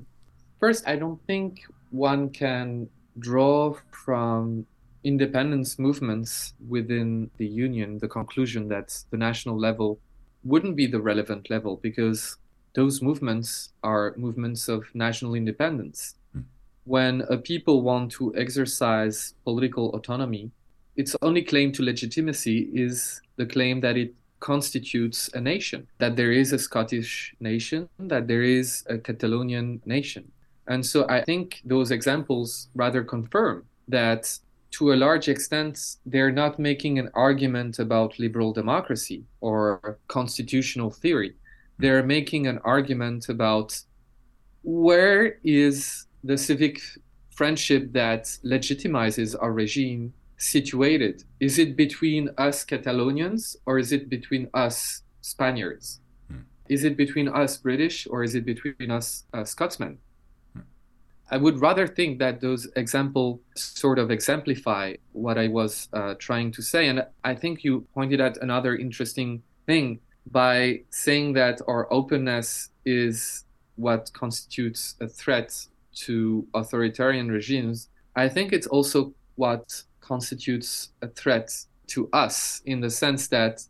First, 0.61 0.87
I 0.89 0.97
don't 0.97 1.21
think 1.27 1.63
one 1.91 2.31
can 2.31 2.89
draw 3.19 3.77
from 3.91 4.67
independence 5.05 5.79
movements 5.79 6.55
within 6.67 7.31
the 7.37 7.47
union 7.47 7.99
the 7.99 8.09
conclusion 8.09 8.69
that 8.69 9.05
the 9.11 9.19
national 9.19 9.59
level 9.59 10.01
wouldn't 10.45 10.77
be 10.77 10.87
the 10.87 11.01
relevant 11.01 11.51
level 11.51 11.79
because 11.83 12.37
those 12.75 13.01
movements 13.01 13.71
are 13.83 14.15
movements 14.17 14.69
of 14.69 14.85
national 14.95 15.35
independence. 15.35 16.17
Mm. 16.37 16.45
when 16.85 17.23
a 17.31 17.39
people 17.39 17.83
want 17.83 18.13
to 18.13 18.35
exercise 18.37 19.35
political 19.45 19.91
autonomy, 19.97 20.51
its 20.97 21.17
only 21.23 21.43
claim 21.43 21.73
to 21.73 21.83
legitimacy 21.83 22.69
is 22.73 23.21
the 23.37 23.47
claim 23.47 23.81
that 23.81 23.97
it 23.97 24.15
constitutes 24.41 25.31
a 25.33 25.41
nation, 25.41 25.87
that 25.99 26.17
there 26.17 26.31
is 26.31 26.53
a 26.53 26.59
Scottish 26.59 27.35
nation, 27.41 27.89
that 27.99 28.29
there 28.29 28.43
is 28.43 28.85
a 28.89 28.99
Catalonian 28.99 29.81
nation. 29.87 30.31
And 30.67 30.85
so 30.85 31.07
I 31.09 31.25
think 31.25 31.63
those 31.65 31.91
examples 31.91 32.69
rather 32.75 33.03
confirm 33.03 33.65
that 33.89 34.39
to 34.75 34.93
a 34.93 34.97
large 34.97 35.29
extent, 35.29 35.97
they're 36.05 36.33
not 36.33 36.59
making 36.59 36.99
an 36.99 37.09
argument 37.15 37.79
about 37.79 38.19
liberal 38.19 38.53
democracy 38.53 39.25
or 39.41 39.99
constitutional 40.09 40.91
theory. 40.91 41.35
They're 41.79 42.03
making 42.03 42.47
an 42.47 42.59
argument 42.65 43.29
about 43.29 43.81
where 44.63 45.39
is 45.45 46.07
the 46.25 46.37
civic 46.37 46.81
friendship 47.31 47.93
that 47.93 48.25
legitimizes 48.45 49.37
our 49.41 49.53
regime 49.53 50.13
situated? 50.39 51.25
Is 51.39 51.59
it 51.59 51.77
between 51.77 52.31
us 52.39 52.65
Catalonians 52.65 53.57
or 53.67 53.79
is 53.79 53.93
it 53.93 54.09
between 54.09 54.49
us 54.55 55.03
Spaniards? 55.21 56.01
Hmm. 56.29 56.43
Is 56.69 56.85
it 56.85 56.97
between 56.97 57.29
us 57.29 57.57
British 57.57 58.07
or 58.11 58.25
is 58.25 58.35
it 58.35 58.45
between 58.45 58.91
us 58.91 59.25
uh, 59.33 59.45
Scotsmen? 59.45 59.99
I 61.31 61.39
would 61.39 61.61
rather 61.61 61.87
think 61.87 62.19
that 62.19 62.41
those 62.41 62.69
examples 62.77 63.41
sort 63.55 63.99
of 63.99 64.11
exemplify 64.11 64.95
what 65.13 65.39
I 65.39 65.49
was 65.49 65.89
uh, 65.93 66.15
trying 66.19 66.53
to 66.53 66.63
say. 66.63 66.89
And 66.89 67.07
I 67.25 67.35
think 67.35 67.65
you 67.65 67.87
pointed 67.95 68.21
out 68.21 68.37
another 68.39 68.77
interesting 68.77 69.43
thing 69.67 70.01
by 70.31 70.83
saying 70.91 71.33
that 71.35 71.61
our 71.67 71.93
openness 71.93 72.71
is 72.85 73.45
what 73.77 74.13
constitutes 74.13 74.97
a 75.01 75.09
threat 75.09 75.67
to 75.95 76.47
authoritarian 76.55 77.31
regimes, 77.31 77.89
I 78.17 78.29
think 78.29 78.53
it's 78.53 78.67
also 78.67 79.15
what 79.37 79.83
constitutes 80.01 80.91
a 81.03 81.09
threat 81.09 81.51
to 81.89 82.09
us 82.13 82.63
in 82.67 82.81
the 82.81 82.91
sense 82.91 83.29
that 83.29 83.63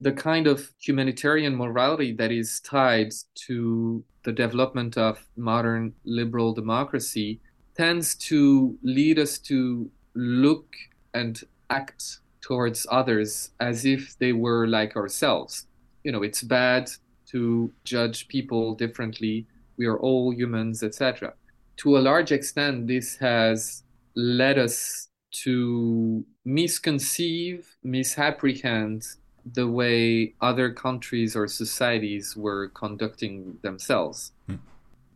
the 0.00 0.12
kind 0.12 0.46
of 0.46 0.72
humanitarian 0.80 1.54
morality 1.54 2.12
that 2.14 2.32
is 2.32 2.60
tied 2.60 3.12
to 3.34 4.02
the 4.22 4.32
development 4.32 4.96
of 4.96 5.26
modern 5.36 5.94
liberal 6.04 6.52
democracy 6.52 7.40
tends 7.76 8.14
to 8.14 8.78
lead 8.82 9.18
us 9.18 9.38
to 9.38 9.90
look 10.14 10.74
and 11.14 11.42
act 11.70 12.18
towards 12.40 12.86
others 12.90 13.50
as 13.60 13.84
if 13.84 14.18
they 14.18 14.32
were 14.32 14.66
like 14.66 14.96
ourselves. 14.96 15.66
You 16.04 16.12
know, 16.12 16.22
it's 16.22 16.42
bad 16.42 16.90
to 17.30 17.72
judge 17.84 18.28
people 18.28 18.74
differently. 18.74 19.46
We 19.76 19.86
are 19.86 19.98
all 19.98 20.32
humans, 20.32 20.82
etc. 20.82 21.34
To 21.78 21.96
a 21.96 22.00
large 22.00 22.32
extent, 22.32 22.86
this 22.86 23.16
has 23.16 23.84
led 24.14 24.58
us 24.58 25.08
to 25.44 26.24
misconceive, 26.44 27.76
misapprehend 27.84 29.04
the 29.44 29.68
way 29.68 30.34
other 30.40 30.72
countries 30.72 31.36
or 31.36 31.46
societies 31.48 32.36
were 32.36 32.68
conducting 32.68 33.58
themselves. 33.62 34.32
Hmm. 34.46 34.56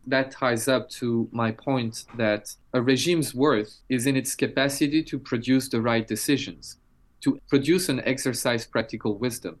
That 0.07 0.31
ties 0.31 0.67
up 0.67 0.89
to 1.01 1.27
my 1.31 1.51
point 1.51 2.05
that 2.15 2.55
a 2.73 2.81
regime's 2.81 3.33
worth 3.33 3.81
is 3.89 4.05
in 4.05 4.15
its 4.15 4.35
capacity 4.35 5.03
to 5.03 5.17
produce 5.17 5.67
the 5.69 5.81
right 5.81 6.07
decisions, 6.07 6.77
to 7.21 7.39
produce 7.49 7.89
and 7.89 8.01
exercise 8.05 8.67
practical 8.67 9.17
wisdom. 9.17 9.59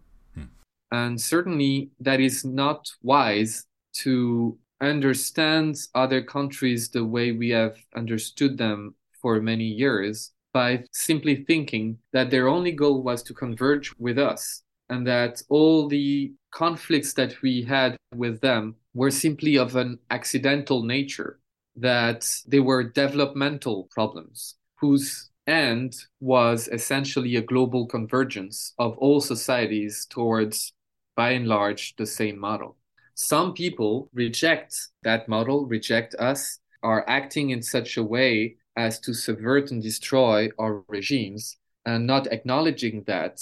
And 0.91 1.19
certainly 1.19 1.89
that 1.99 2.19
is 2.19 2.45
not 2.45 2.89
wise 3.01 3.65
to 4.03 4.57
understand 4.81 5.77
other 5.93 6.21
countries 6.21 6.89
the 6.89 7.03
way 7.03 7.31
we 7.31 7.49
have 7.49 7.77
understood 7.95 8.57
them 8.57 8.95
for 9.21 9.41
many 9.41 9.65
years 9.65 10.31
by 10.55 10.81
simply 10.93 11.43
thinking 11.43 11.97
that 12.13 12.31
their 12.31 12.47
only 12.47 12.71
goal 12.71 13.03
was 13.03 13.21
to 13.21 13.33
converge 13.33 13.93
with 13.99 14.17
us 14.17 14.63
and 14.89 15.05
that 15.05 15.41
all 15.49 15.89
the 15.89 16.31
conflicts 16.51 17.11
that 17.11 17.33
we 17.41 17.61
had 17.61 17.97
with 18.15 18.39
them 18.39 18.73
were 18.93 19.11
simply 19.11 19.57
of 19.57 19.75
an 19.75 19.99
accidental 20.11 20.81
nature, 20.83 21.39
that 21.75 22.21
they 22.47 22.61
were 22.61 22.83
developmental 22.83 23.89
problems 23.91 24.55
whose 24.79 25.29
end 25.45 25.93
was 26.21 26.69
essentially 26.69 27.35
a 27.35 27.41
global 27.41 27.85
convergence 27.85 28.73
of 28.79 28.97
all 28.97 29.19
societies 29.19 30.07
towards 30.09 30.71
by 31.17 31.31
and 31.31 31.47
large 31.47 31.97
the 31.97 32.05
same 32.05 32.39
model. 32.39 32.77
Some 33.15 33.51
people 33.51 34.09
reject 34.13 34.73
that 35.03 35.27
model, 35.27 35.65
reject 35.65 36.15
us, 36.15 36.59
are 36.81 37.03
acting 37.09 37.49
in 37.49 37.61
such 37.61 37.97
a 37.97 38.03
way 38.03 38.55
as 38.75 38.99
to 38.99 39.13
subvert 39.13 39.71
and 39.71 39.81
destroy 39.81 40.49
our 40.59 40.83
regimes, 40.87 41.57
and 41.85 42.05
not 42.05 42.27
acknowledging 42.27 43.03
that 43.03 43.41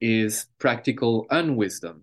is 0.00 0.46
practical 0.58 1.26
unwisdom. 1.30 2.02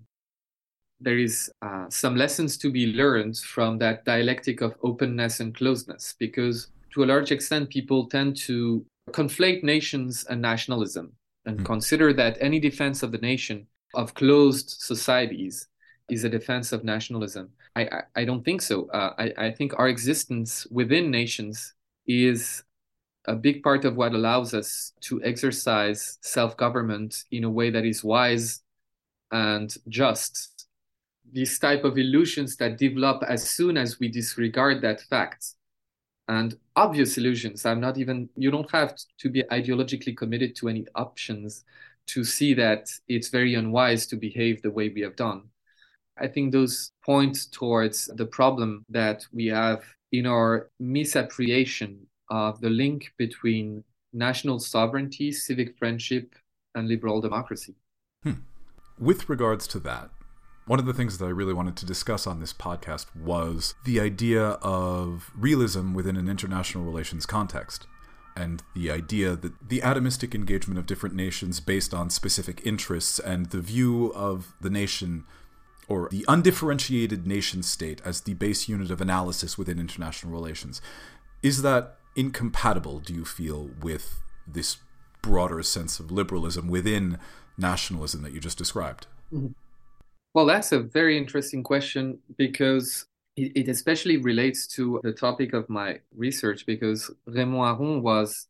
There 1.00 1.18
is 1.18 1.52
uh, 1.62 1.86
some 1.90 2.16
lessons 2.16 2.58
to 2.58 2.72
be 2.72 2.88
learned 2.88 3.38
from 3.38 3.78
that 3.80 4.04
dialectic 4.06 4.62
of 4.62 4.76
openness 4.84 5.40
and 5.40 5.56
closeness, 5.56 6.16
because 6.18 6.68
to 6.94 7.04
a 7.04 7.06
large 7.06 7.32
extent, 7.32 7.70
people 7.70 8.08
tend 8.08 8.36
to 8.48 8.86
conflate 9.12 9.64
nations 9.64 10.26
and 10.30 10.42
nationalism 10.42 11.14
and 11.46 11.60
mm. 11.60 11.66
consider 11.66 12.14
that 12.14 12.38
any 12.42 12.60
defense 12.60 13.04
of 13.04 13.12
the 13.12 13.20
nation 13.20 13.68
of 13.94 14.14
closed 14.16 14.70
societies 14.82 15.68
is 16.10 16.24
a 16.24 16.30
defense 16.30 16.72
of 16.72 16.84
nationalism. 16.84 17.50
I, 17.76 17.82
I, 17.84 18.02
I 18.16 18.26
don't 18.26 18.44
think 18.44 18.62
so. 18.62 18.90
Uh, 18.90 19.14
I, 19.18 19.34
I 19.38 19.52
think 19.52 19.78
our 19.78 19.88
existence 19.88 20.66
within 20.72 21.12
nations 21.12 21.74
is 22.08 22.64
a 23.26 23.36
big 23.36 23.62
part 23.62 23.86
of 23.86 23.96
what 23.96 24.14
allows 24.14 24.54
us 24.54 24.94
to 25.02 25.22
exercise 25.24 26.18
self 26.22 26.56
government 26.58 27.24
in 27.32 27.44
a 27.44 27.50
way 27.50 27.70
that 27.70 27.86
is 27.86 28.04
wise 28.04 28.62
and 29.32 29.76
just. 29.90 30.68
These 31.30 31.60
type 31.60 31.84
of 31.84 31.98
illusions 31.98 32.56
that 32.56 32.78
develop 32.78 33.22
as 33.24 33.50
soon 33.50 33.76
as 33.76 34.00
we 34.00 34.08
disregard 34.08 34.82
that 34.82 35.02
fact 35.02 35.56
and 36.30 36.58
obvious 36.76 37.18
illusions. 37.18 37.66
I'm 37.66 37.82
not 37.82 37.98
even, 37.98 38.30
you 38.36 38.50
don't 38.50 38.72
have 38.72 38.96
to 39.20 39.30
be 39.30 39.44
ideologically 39.44 40.16
committed 40.16 40.56
to 40.58 40.70
any 40.70 40.86
options 40.96 41.66
to 42.08 42.24
see 42.24 42.54
that 42.54 42.90
it's 43.10 43.28
very 43.28 43.56
unwise 43.56 44.08
to 44.08 44.16
behave 44.16 44.62
the 44.62 44.72
way 44.72 44.88
we 44.90 45.02
have 45.02 45.18
done. 45.18 45.44
I 46.18 46.28
think 46.28 46.52
those 46.52 46.92
point 47.06 47.52
towards 47.52 48.08
the 48.16 48.26
problem 48.26 48.86
that 48.90 49.26
we 49.34 49.48
have 49.48 49.84
in 50.12 50.26
our 50.26 50.70
misapprehension 50.80 52.08
of 52.30 52.60
the 52.62 52.70
link 52.70 53.14
between 53.18 53.84
national 54.14 54.60
sovereignty, 54.60 55.32
civic 55.32 55.78
friendship, 55.78 56.36
and 56.76 56.88
liberal 56.88 57.22
democracy. 57.22 57.76
Hmm. 58.24 58.34
With 59.00 59.30
regards 59.30 59.68
to 59.68 59.80
that, 59.80 60.10
one 60.66 60.80
of 60.80 60.86
the 60.86 60.94
things 60.94 61.18
that 61.18 61.26
I 61.26 61.30
really 61.30 61.54
wanted 61.54 61.78
to 61.78 61.86
discuss 61.86 62.28
on 62.28 62.40
this 62.40 62.52
podcast 62.52 63.16
was 63.16 63.76
the 63.86 64.00
idea 64.00 64.44
of 64.62 65.32
realism 65.36 65.94
within 65.94 66.18
an 66.18 66.28
international 66.28 66.84
relations 66.84 67.26
context 67.26 67.88
and 68.36 68.62
the 68.76 68.92
idea 68.92 69.36
that 69.36 69.70
the 69.70 69.80
atomistic 69.80 70.36
engagement 70.36 70.78
of 70.78 70.86
different 70.86 71.16
nations 71.16 71.60
based 71.60 71.94
on 71.94 72.10
specific 72.10 72.62
interests 72.66 73.18
and 73.18 73.48
the 73.48 73.62
view 73.62 74.12
of 74.14 74.54
the 74.62 74.70
nation 74.70 75.24
or 75.88 76.10
the 76.12 76.26
undifferentiated 76.28 77.26
nation 77.26 77.64
state 77.64 78.02
as 78.04 78.22
the 78.22 78.34
base 78.34 78.68
unit 78.68 78.92
of 78.92 79.02
analysis 79.02 79.58
within 79.58 79.80
international 79.80 80.34
relations. 80.34 80.82
Is 81.42 81.62
that 81.62 81.98
incompatible 82.16 83.00
do 83.00 83.14
you 83.14 83.24
feel 83.24 83.70
with 83.82 84.22
this 84.46 84.78
broader 85.22 85.62
sense 85.64 86.00
of 86.00 86.12
liberalism 86.12 86.68
within 86.68 87.20
nationalism 87.58 88.22
that 88.24 88.34
you 88.34 88.40
just 88.40 88.58
described? 88.58 89.08
Mm-hmm. 89.34 89.48
well 90.34 90.46
that's 90.46 90.72
a 90.72 90.80
very 90.80 91.18
interesting 91.18 91.62
question 91.62 92.18
because 92.38 93.08
it, 93.36 93.52
it 93.56 93.68
especially 93.68 94.16
relates 94.16 94.66
to 94.68 95.02
the 95.04 95.12
topic 95.12 95.52
of 95.54 95.70
my 95.70 96.00
research 96.16 96.66
because 96.66 97.12
Raymond 97.26 97.56
Aron 97.58 98.02
was 98.02 98.48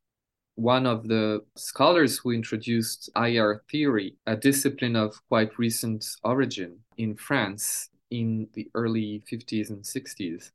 one 0.54 0.86
of 0.86 1.08
the 1.08 1.44
scholars 1.56 2.18
who 2.18 2.32
introduced 2.32 3.10
IR 3.16 3.64
theory, 3.72 4.16
a 4.26 4.36
discipline 4.36 4.96
of 4.96 5.20
quite 5.30 5.58
recent 5.58 6.06
origin 6.24 6.80
in 6.98 7.16
France 7.16 7.90
in 8.12 8.48
the 8.54 8.70
early 8.74 9.24
50s 9.32 9.70
and 9.70 9.84
60s. 9.84 10.52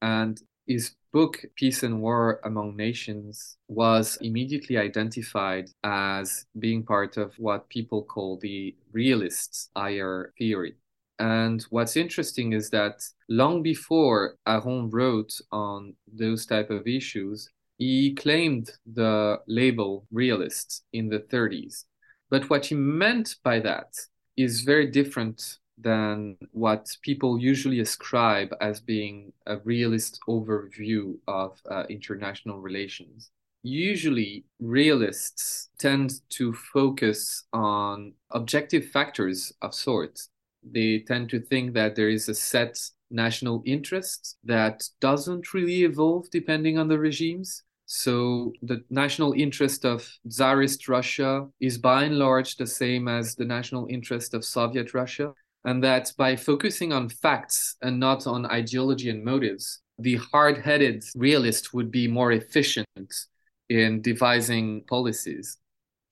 And 0.00 0.40
his 0.66 0.94
book, 1.12 1.44
Peace 1.56 1.82
and 1.82 2.00
War 2.00 2.40
Among 2.44 2.76
Nations, 2.76 3.56
was 3.68 4.16
immediately 4.20 4.76
identified 4.76 5.70
as 5.84 6.46
being 6.58 6.82
part 6.84 7.16
of 7.16 7.34
what 7.38 7.68
people 7.68 8.02
call 8.02 8.38
the 8.38 8.74
realist 8.92 9.70
IR 9.76 10.32
theory. 10.38 10.76
And 11.18 11.62
what's 11.70 11.96
interesting 11.96 12.52
is 12.52 12.70
that 12.70 13.02
long 13.28 13.62
before 13.62 14.36
Aron 14.46 14.90
wrote 14.90 15.32
on 15.52 15.94
those 16.12 16.46
type 16.46 16.70
of 16.70 16.86
issues, 16.86 17.48
he 17.78 18.14
claimed 18.14 18.70
the 18.92 19.40
label 19.46 20.06
realist 20.10 20.84
in 20.92 21.08
the 21.08 21.20
30s. 21.20 21.84
But 22.30 22.48
what 22.48 22.66
he 22.66 22.74
meant 22.74 23.36
by 23.44 23.60
that 23.60 23.94
is 24.36 24.62
very 24.62 24.86
different 24.86 25.58
than 25.82 26.36
what 26.52 26.88
people 27.02 27.38
usually 27.38 27.80
ascribe 27.80 28.54
as 28.60 28.80
being 28.80 29.32
a 29.46 29.58
realist 29.58 30.20
overview 30.28 31.16
of 31.26 31.60
uh, 31.70 31.84
international 31.88 32.60
relations. 32.60 33.30
Usually, 33.62 34.44
realists 34.58 35.68
tend 35.78 36.14
to 36.30 36.52
focus 36.52 37.44
on 37.52 38.14
objective 38.30 38.86
factors 38.86 39.52
of 39.62 39.74
sorts. 39.74 40.30
They 40.64 41.00
tend 41.00 41.30
to 41.30 41.40
think 41.40 41.74
that 41.74 41.94
there 41.94 42.08
is 42.08 42.28
a 42.28 42.34
set 42.34 42.78
national 43.10 43.62
interest 43.64 44.36
that 44.44 44.82
doesn't 45.00 45.54
really 45.54 45.84
evolve 45.84 46.30
depending 46.30 46.78
on 46.78 46.88
the 46.88 46.98
regimes. 46.98 47.62
So 47.86 48.52
the 48.62 48.82
national 48.90 49.34
interest 49.34 49.84
of 49.84 50.08
Tsarist 50.28 50.88
Russia 50.88 51.46
is 51.60 51.76
by 51.78 52.04
and 52.04 52.18
large 52.18 52.56
the 52.56 52.66
same 52.66 53.06
as 53.06 53.34
the 53.34 53.44
national 53.44 53.86
interest 53.90 54.34
of 54.34 54.44
Soviet 54.44 54.94
Russia. 54.94 55.34
And 55.64 55.82
that 55.84 56.12
by 56.18 56.36
focusing 56.36 56.92
on 56.92 57.08
facts 57.08 57.76
and 57.82 58.00
not 58.00 58.26
on 58.26 58.46
ideology 58.46 59.10
and 59.10 59.24
motives, 59.24 59.80
the 59.98 60.16
hard 60.16 60.58
headed 60.58 61.04
realist 61.14 61.72
would 61.72 61.90
be 61.90 62.08
more 62.08 62.32
efficient 62.32 62.86
in 63.68 64.02
devising 64.02 64.82
policies. 64.84 65.58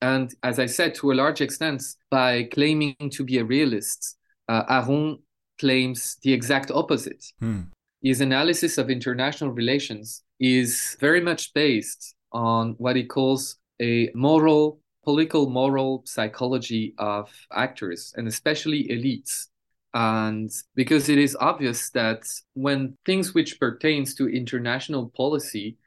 And 0.01 0.33
as 0.41 0.57
I 0.57 0.65
said, 0.65 0.95
to 0.95 1.11
a 1.11 1.13
large 1.13 1.41
extent, 1.41 1.83
by 2.09 2.43
claiming 2.43 2.95
to 3.11 3.23
be 3.23 3.37
a 3.37 3.45
realist, 3.45 4.17
uh, 4.47 4.63
Aron 4.69 5.19
claims 5.59 6.17
the 6.23 6.33
exact 6.33 6.71
opposite. 6.71 7.23
Hmm. 7.39 7.61
His 8.01 8.19
analysis 8.21 8.79
of 8.79 8.89
international 8.89 9.51
relations 9.51 10.23
is 10.39 10.97
very 10.99 11.21
much 11.21 11.53
based 11.53 12.15
on 12.31 12.73
what 12.79 12.95
he 12.95 13.03
calls 13.03 13.57
a 13.79 14.09
moral, 14.15 14.80
political 15.03 15.49
moral 15.49 16.03
psychology 16.05 16.93
of 16.97 17.29
actors 17.51 18.13
and 18.15 18.27
especially 18.27 18.87
elites. 18.87 19.47
And 19.93 20.49
because 20.75 21.09
it 21.09 21.17
is 21.17 21.35
obvious 21.39 21.89
that 21.91 22.23
when 22.53 22.97
things 23.05 23.33
which 23.33 23.59
pertains 23.59 24.15
to 24.15 24.29
international 24.29 25.09
policy, 25.09 25.77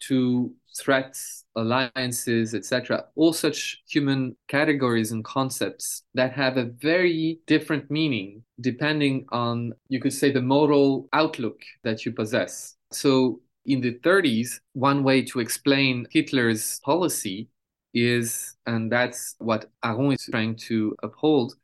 to 0.00 0.54
threats, 0.76 1.44
alliances, 1.56 2.54
etc. 2.54 3.04
All 3.16 3.32
such 3.32 3.82
human 3.88 4.36
categories 4.46 5.12
and 5.12 5.24
concepts 5.24 6.04
that 6.14 6.32
have 6.32 6.56
a 6.56 6.66
very 6.66 7.40
different 7.46 7.90
meaning 7.90 8.44
depending 8.60 9.26
on, 9.30 9.72
you 9.88 10.00
could 10.00 10.12
say, 10.12 10.30
the 10.30 10.42
moral 10.42 11.08
outlook 11.12 11.60
that 11.82 12.04
you 12.04 12.12
possess. 12.12 12.76
So 12.92 13.40
in 13.66 13.80
the 13.80 13.94
30s, 14.00 14.60
one 14.72 15.02
way 15.04 15.22
to 15.26 15.40
explain 15.40 16.06
Hitler's 16.10 16.80
policy 16.84 17.48
is, 17.94 18.56
and 18.66 18.90
that's 18.90 19.34
what 19.38 19.70
Aron 19.84 20.12
is 20.12 20.28
trying 20.30 20.56
to 20.56 20.96
uphold, 21.02 21.54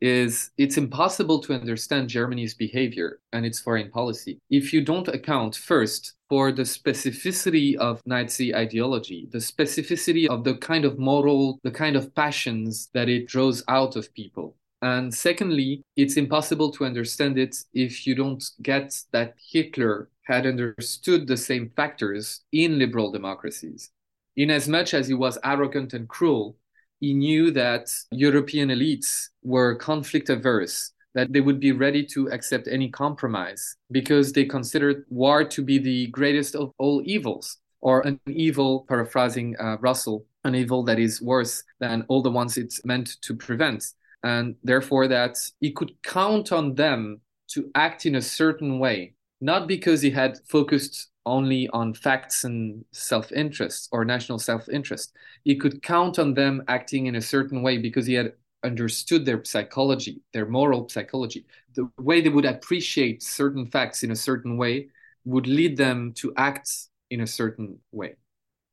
is 0.00 0.50
it's 0.58 0.76
impossible 0.76 1.40
to 1.40 1.54
understand 1.54 2.08
Germany's 2.08 2.52
behavior 2.52 3.20
and 3.32 3.46
its 3.46 3.60
foreign 3.60 3.90
policy 3.90 4.38
if 4.50 4.72
you 4.72 4.82
don't 4.82 5.08
account 5.08 5.56
first 5.56 6.14
for 6.28 6.52
the 6.52 6.62
specificity 6.62 7.74
of 7.76 8.02
Nazi 8.04 8.54
ideology, 8.54 9.28
the 9.30 9.38
specificity 9.38 10.26
of 10.28 10.44
the 10.44 10.56
kind 10.56 10.84
of 10.84 10.98
moral, 10.98 11.58
the 11.62 11.70
kind 11.70 11.96
of 11.96 12.14
passions 12.14 12.90
that 12.92 13.08
it 13.08 13.26
draws 13.28 13.64
out 13.68 13.96
of 13.96 14.12
people. 14.14 14.56
And 14.82 15.14
secondly, 15.14 15.82
it's 15.96 16.18
impossible 16.18 16.70
to 16.72 16.84
understand 16.84 17.38
it 17.38 17.56
if 17.72 18.06
you 18.06 18.14
don't 18.14 18.44
get 18.60 18.94
that 19.12 19.34
Hitler 19.50 20.10
had 20.24 20.46
understood 20.46 21.26
the 21.26 21.38
same 21.38 21.70
factors 21.74 22.40
in 22.52 22.78
liberal 22.78 23.10
democracies. 23.10 23.90
In 24.36 24.50
as 24.50 24.68
much 24.68 24.94
as 24.94 25.06
he 25.06 25.14
was 25.14 25.38
arrogant 25.44 25.94
and 25.94 26.08
cruel, 26.08 26.56
he 27.00 27.14
knew 27.14 27.50
that 27.52 27.92
European 28.10 28.70
elites 28.70 29.28
were 29.42 29.76
conflict 29.76 30.28
averse, 30.28 30.92
that 31.14 31.32
they 31.32 31.40
would 31.40 31.60
be 31.60 31.72
ready 31.72 32.04
to 32.06 32.28
accept 32.30 32.66
any 32.66 32.88
compromise 32.88 33.76
because 33.90 34.32
they 34.32 34.44
considered 34.44 35.04
war 35.08 35.44
to 35.44 35.62
be 35.62 35.78
the 35.78 36.08
greatest 36.08 36.56
of 36.56 36.72
all 36.78 37.02
evils, 37.04 37.58
or 37.80 38.00
an 38.06 38.18
evil, 38.26 38.86
paraphrasing 38.88 39.54
uh, 39.60 39.76
Russell, 39.80 40.26
an 40.44 40.54
evil 40.54 40.82
that 40.84 40.98
is 40.98 41.22
worse 41.22 41.62
than 41.78 42.04
all 42.08 42.22
the 42.22 42.30
ones 42.30 42.56
it's 42.56 42.84
meant 42.84 43.20
to 43.22 43.34
prevent. 43.34 43.84
And 44.22 44.56
therefore, 44.64 45.06
that 45.08 45.38
he 45.60 45.70
could 45.70 45.92
count 46.02 46.50
on 46.50 46.74
them 46.74 47.20
to 47.48 47.70
act 47.74 48.06
in 48.06 48.16
a 48.16 48.22
certain 48.22 48.78
way, 48.78 49.14
not 49.44 49.68
because 49.68 50.00
he 50.00 50.10
had 50.10 50.38
focused 50.48 51.10
only 51.26 51.68
on 51.68 51.92
facts 51.92 52.44
and 52.44 52.82
self 52.92 53.30
interest 53.30 53.90
or 53.92 54.02
national 54.02 54.38
self 54.38 54.68
interest. 54.70 55.14
He 55.44 55.54
could 55.54 55.82
count 55.82 56.18
on 56.18 56.32
them 56.32 56.62
acting 56.66 57.06
in 57.06 57.16
a 57.16 57.20
certain 57.20 57.60
way 57.62 57.76
because 57.76 58.06
he 58.06 58.14
had 58.14 58.32
understood 58.64 59.26
their 59.26 59.44
psychology, 59.44 60.22
their 60.32 60.46
moral 60.46 60.88
psychology. 60.88 61.44
The 61.74 61.90
way 61.98 62.22
they 62.22 62.30
would 62.30 62.46
appreciate 62.46 63.22
certain 63.22 63.66
facts 63.66 64.02
in 64.02 64.10
a 64.12 64.16
certain 64.16 64.56
way 64.56 64.88
would 65.26 65.46
lead 65.46 65.76
them 65.76 66.14
to 66.14 66.32
act 66.38 66.70
in 67.10 67.20
a 67.20 67.26
certain 67.26 67.78
way. 67.92 68.14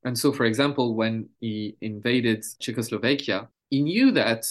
And 0.06 0.18
so, 0.18 0.32
for 0.32 0.46
example, 0.46 0.96
when 0.96 1.28
he 1.42 1.76
invaded 1.82 2.46
Czechoslovakia, 2.62 3.50
he 3.70 3.82
knew 3.82 4.12
that 4.12 4.48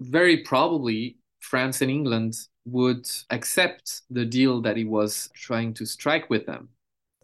very 0.00 0.38
probably 0.44 1.18
France 1.40 1.82
and 1.82 1.90
England 1.90 2.34
would 2.70 3.08
accept 3.30 4.02
the 4.10 4.24
deal 4.24 4.60
that 4.62 4.76
he 4.76 4.84
was 4.84 5.30
trying 5.34 5.74
to 5.74 5.86
strike 5.86 6.28
with 6.30 6.46
them 6.46 6.68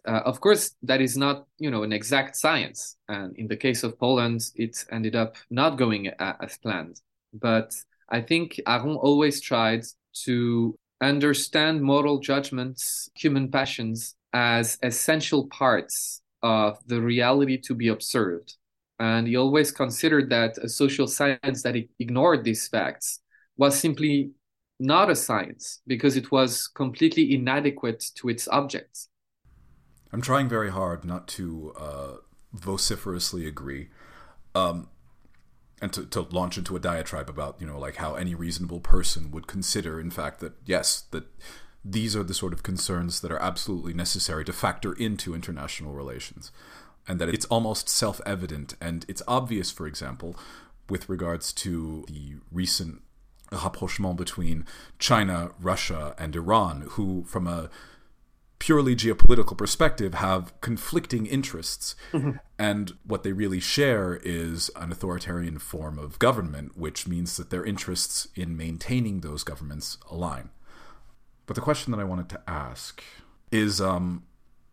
uh, 0.07 0.21
of 0.25 0.39
course, 0.39 0.75
that 0.83 1.01
is 1.01 1.17
not, 1.17 1.47
you 1.57 1.71
know, 1.71 1.83
an 1.83 1.91
exact 1.91 2.35
science. 2.35 2.97
And 3.07 3.35
in 3.37 3.47
the 3.47 3.57
case 3.57 3.83
of 3.83 3.97
Poland, 3.99 4.51
it 4.55 4.85
ended 4.91 5.15
up 5.15 5.35
not 5.49 5.77
going 5.77 6.07
a- 6.07 6.37
as 6.41 6.57
planned. 6.57 7.01
But 7.33 7.75
I 8.09 8.21
think 8.21 8.61
Aron 8.67 8.95
always 8.95 9.41
tried 9.41 9.83
to 10.25 10.75
understand 11.01 11.81
moral 11.81 12.19
judgments, 12.19 13.09
human 13.15 13.49
passions 13.49 14.15
as 14.33 14.77
essential 14.83 15.47
parts 15.47 16.21
of 16.43 16.77
the 16.85 17.01
reality 17.01 17.57
to 17.57 17.73
be 17.73 17.87
observed. 17.87 18.55
And 18.99 19.27
he 19.27 19.35
always 19.35 19.71
considered 19.71 20.29
that 20.29 20.57
a 20.59 20.69
social 20.69 21.07
science 21.07 21.63
that 21.63 21.75
ignored 21.99 22.43
these 22.43 22.67
facts 22.67 23.21
was 23.57 23.77
simply 23.77 24.31
not 24.79 25.09
a 25.09 25.15
science 25.15 25.81
because 25.87 26.17
it 26.17 26.31
was 26.31 26.67
completely 26.67 27.33
inadequate 27.33 28.03
to 28.15 28.29
its 28.29 28.47
objects. 28.49 29.09
I'm 30.11 30.21
trying 30.21 30.47
very 30.47 30.71
hard 30.71 31.03
not 31.03 31.27
to 31.29 31.73
uh, 31.77 32.13
vociferously 32.53 33.47
agree, 33.47 33.89
um, 34.53 34.89
and 35.81 35.91
to, 35.93 36.05
to 36.05 36.21
launch 36.21 36.57
into 36.57 36.75
a 36.75 36.79
diatribe 36.79 37.29
about 37.29 37.57
you 37.59 37.67
know 37.67 37.77
like 37.77 37.97
how 37.97 38.15
any 38.15 38.33
reasonable 38.33 38.79
person 38.79 39.31
would 39.31 39.47
consider, 39.47 39.99
in 39.99 40.09
fact, 40.09 40.39
that 40.39 40.53
yes, 40.65 41.03
that 41.11 41.25
these 41.83 42.15
are 42.15 42.23
the 42.23 42.33
sort 42.33 42.53
of 42.53 42.63
concerns 42.63 43.21
that 43.21 43.31
are 43.31 43.41
absolutely 43.41 43.93
necessary 43.93 44.45
to 44.45 44.53
factor 44.53 44.93
into 44.93 45.35
international 45.35 45.93
relations, 45.93 46.51
and 47.07 47.19
that 47.19 47.29
it's 47.29 47.45
almost 47.45 47.89
self-evident 47.89 48.75
and 48.79 49.05
it's 49.07 49.21
obvious, 49.27 49.69
for 49.71 49.85
example, 49.85 50.35
with 50.89 51.09
regards 51.09 51.51
to 51.53 52.05
the 52.07 52.35
recent 52.51 53.01
rapprochement 53.51 54.17
between 54.17 54.65
China, 54.99 55.51
Russia, 55.59 56.15
and 56.17 56.35
Iran, 56.35 56.81
who, 56.91 57.23
from 57.25 57.47
a 57.47 57.69
purely 58.57 58.95
geopolitical 58.95 59.57
perspective 59.57 60.13
have 60.15 60.59
conflicting 60.61 61.25
interests 61.25 61.95
mm-hmm. 62.13 62.31
and 62.57 62.93
what 63.05 63.23
they 63.23 63.33
really 63.33 63.59
share 63.59 64.19
is 64.23 64.71
an 64.77 64.91
authoritarian 64.91 65.59
form 65.59 65.99
of 65.99 66.17
government 66.19 66.77
which 66.77 67.05
means 67.05 67.35
that 67.35 67.49
their 67.49 67.65
interests 67.65 68.29
in 68.33 68.55
maintaining 68.55 69.19
those 69.19 69.43
governments 69.43 69.97
align 70.09 70.49
but 71.45 71.55
the 71.55 71.61
question 71.61 71.91
that 71.91 71.99
i 71.99 72.03
wanted 72.03 72.29
to 72.29 72.41
ask 72.47 73.03
is 73.51 73.81
um, 73.81 74.23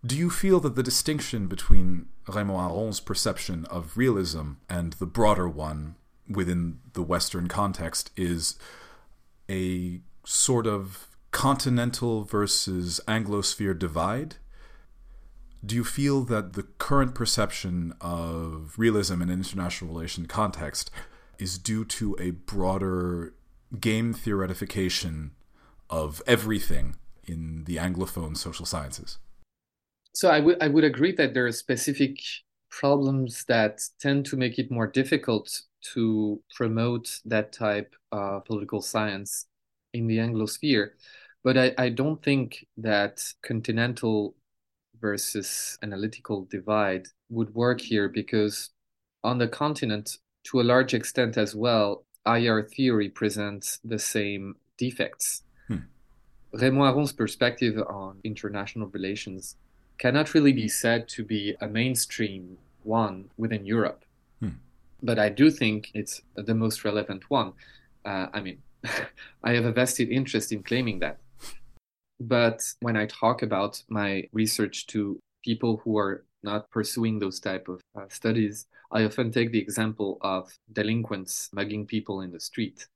do 0.06 0.16
you 0.16 0.30
feel 0.30 0.60
that 0.60 0.76
the 0.76 0.82
distinction 0.82 1.46
between 1.46 2.06
Raymond 2.28 2.58
Aron's 2.58 3.00
perception 3.00 3.64
of 3.66 3.96
realism 3.96 4.52
and 4.68 4.92
the 4.94 5.06
broader 5.06 5.48
one 5.48 5.96
within 6.28 6.78
the 6.92 7.02
Western 7.02 7.48
context 7.48 8.10
is 8.16 8.56
a 9.50 10.00
sort 10.24 10.66
of 10.66 11.08
continental 11.30 12.24
versus 12.24 13.00
Anglosphere 13.08 13.78
divide? 13.78 14.36
Do 15.64 15.76
you 15.76 15.84
feel 15.84 16.22
that 16.22 16.54
the 16.54 16.64
current 16.64 17.14
perception 17.14 17.94
of 18.00 18.74
realism 18.76 19.22
in 19.22 19.30
an 19.30 19.38
international 19.38 19.92
relation 19.94 20.26
context 20.26 20.90
is 21.38 21.58
due 21.58 21.84
to 21.84 22.16
a 22.18 22.30
broader 22.30 23.34
game 23.80 24.12
theoretification 24.12 25.30
of 25.88 26.20
everything 26.26 26.96
in 27.24 27.64
the 27.64 27.76
Anglophone 27.76 28.36
social 28.36 28.66
sciences? 28.66 29.18
So 30.14 30.28
I 30.28 30.40
would 30.40 30.62
I 30.62 30.68
would 30.68 30.84
agree 30.84 31.12
that 31.12 31.32
there 31.32 31.46
are 31.46 31.52
specific 31.52 32.18
problems 32.70 33.44
that 33.48 33.80
tend 34.00 34.26
to 34.26 34.36
make 34.36 34.58
it 34.58 34.70
more 34.70 34.86
difficult 34.86 35.62
to 35.94 36.40
promote 36.54 37.20
that 37.24 37.52
type 37.52 37.94
of 38.10 38.44
political 38.44 38.80
science 38.80 39.46
in 39.92 40.06
the 40.06 40.18
Anglosphere. 40.18 40.90
But 41.44 41.58
I, 41.58 41.74
I 41.76 41.88
don't 41.88 42.22
think 42.22 42.66
that 42.76 43.22
continental 43.42 44.34
versus 45.00 45.78
analytical 45.82 46.46
divide 46.50 47.08
would 47.28 47.54
work 47.54 47.80
here 47.80 48.08
because 48.08 48.70
on 49.24 49.38
the 49.38 49.48
continent, 49.48 50.18
to 50.44 50.60
a 50.60 50.62
large 50.62 50.94
extent 50.94 51.36
as 51.36 51.54
well, 51.54 52.04
IR 52.26 52.62
theory 52.62 53.08
presents 53.08 53.80
the 53.84 53.98
same 53.98 54.56
defects. 54.78 55.42
Hmm. 55.68 55.78
Raymond 56.52 56.94
Aron's 56.94 57.12
perspective 57.12 57.78
on 57.78 58.18
international 58.24 58.88
relations 58.88 59.56
cannot 59.98 60.34
really 60.34 60.52
be 60.52 60.68
said 60.68 61.08
to 61.08 61.24
be 61.24 61.54
a 61.60 61.66
mainstream 61.66 62.58
one 62.82 63.30
within 63.36 63.66
Europe. 63.66 64.04
But 65.02 65.18
I 65.18 65.28
do 65.28 65.50
think 65.50 65.90
it's 65.94 66.20
the 66.34 66.54
most 66.54 66.84
relevant 66.84 67.28
one. 67.28 67.52
Uh, 68.04 68.26
I 68.32 68.40
mean, 68.40 68.58
I 69.44 69.52
have 69.52 69.64
a 69.64 69.72
vested 69.72 70.10
interest 70.10 70.52
in 70.52 70.62
claiming 70.62 71.00
that. 71.00 71.18
But 72.20 72.62
when 72.80 72.96
I 72.96 73.06
talk 73.06 73.42
about 73.42 73.82
my 73.88 74.28
research 74.32 74.86
to 74.88 75.18
people 75.44 75.80
who 75.84 75.98
are 75.98 76.24
not 76.44 76.70
pursuing 76.70 77.18
those 77.18 77.40
type 77.40 77.68
of 77.68 77.80
uh, 77.96 78.06
studies, 78.08 78.66
I 78.92 79.04
often 79.04 79.32
take 79.32 79.52
the 79.52 79.58
example 79.58 80.18
of 80.20 80.52
delinquents 80.72 81.50
mugging 81.52 81.86
people 81.86 82.20
in 82.20 82.30
the 82.30 82.40
street. 82.40 82.86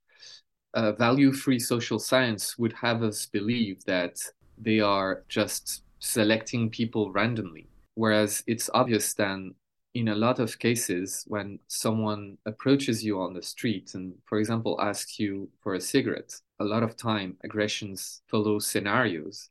Uh, 0.73 0.91
value-free 0.93 1.59
social 1.59 1.99
science 1.99 2.57
would 2.57 2.73
have 2.73 3.03
us 3.03 3.25
believe 3.25 3.83
that 3.85 4.19
they 4.57 4.79
are 4.79 5.23
just 5.27 5.83
selecting 5.99 6.69
people 6.69 7.11
randomly, 7.11 7.67
whereas 7.95 8.43
it's 8.47 8.69
obvious 8.73 9.13
then 9.13 9.55
in 9.97 10.09
a 10.09 10.15
lot 10.15 10.37
of 10.39 10.59
cases 10.59 11.23
when 11.27 11.57
someone 11.67 12.37
approaches 12.45 13.03
you 13.03 13.19
on 13.19 13.33
the 13.33 13.41
street 13.41 13.95
and 13.95 14.13
for 14.25 14.37
example 14.37 14.77
asks 14.79 15.17
you 15.17 15.49
for 15.59 15.73
a 15.73 15.81
cigarette 15.81 16.31
a 16.59 16.63
lot 16.63 16.83
of 16.83 16.95
time 16.95 17.35
aggressions 17.43 18.21
follow 18.29 18.59
scenarios. 18.59 19.49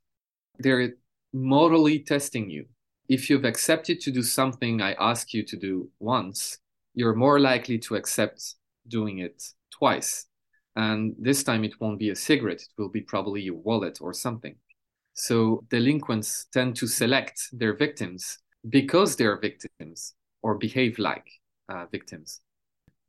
They're 0.57 0.93
morally 1.33 1.99
testing 1.99 2.49
you. 2.49 2.65
If 3.09 3.29
you've 3.29 3.43
accepted 3.43 3.99
to 4.01 4.11
do 4.11 4.23
something 4.23 4.81
i 4.81 4.93
ask 4.93 5.33
you 5.33 5.43
to 5.43 5.57
do 5.57 5.89
once 5.99 6.59
you're 6.93 7.13
more 7.25 7.39
likely 7.41 7.77
to 7.79 7.95
accept 7.95 8.55
doing 8.87 9.19
it 9.19 9.43
twice. 9.69 10.27
And 10.77 11.13
this 11.19 11.43
time 11.43 11.65
it 11.65 11.79
won't 11.81 11.99
be 11.99 12.11
a 12.11 12.15
cigarette 12.15 12.61
it 12.61 12.73
will 12.77 12.89
be 12.89 13.01
probably 13.01 13.41
your 13.41 13.59
wallet 13.67 13.99
or 13.99 14.13
something. 14.13 14.55
So 15.13 15.65
delinquents 15.69 16.45
tend 16.53 16.77
to 16.77 16.87
select 16.87 17.37
their 17.51 17.75
victims 17.75 18.37
because 18.69 19.15
they're 19.15 19.39
victims 19.39 20.13
or 20.43 20.55
behave 20.55 20.99
like 20.99 21.27
uh, 21.69 21.85
victims. 21.91 22.41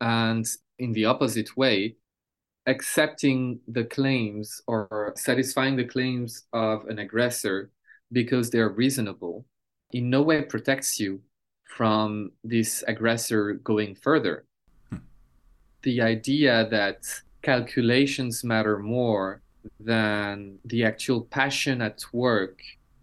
And 0.00 0.46
in 0.78 0.92
the 0.92 1.06
opposite 1.06 1.56
way, 1.56 1.96
accepting 2.66 3.60
the 3.66 3.84
claims 3.84 4.60
or 4.66 5.14
satisfying 5.16 5.76
the 5.76 5.84
claims 5.84 6.44
of 6.52 6.86
an 6.86 6.98
aggressor 6.98 7.70
because 8.12 8.50
they're 8.50 8.68
reasonable 8.68 9.44
in 9.92 10.10
no 10.10 10.22
way 10.22 10.42
protects 10.42 11.00
you 11.00 11.20
from 11.64 12.32
this 12.44 12.84
aggressor 12.86 13.54
going 13.54 13.94
further. 13.94 14.44
Hmm. 14.90 14.98
The 15.82 16.02
idea 16.02 16.68
that 16.70 17.04
calculations 17.42 18.44
matter 18.44 18.78
more 18.78 19.42
than 19.80 20.58
the 20.64 20.84
actual 20.84 21.22
passion 21.22 21.80
at 21.82 22.02
work 22.12 22.60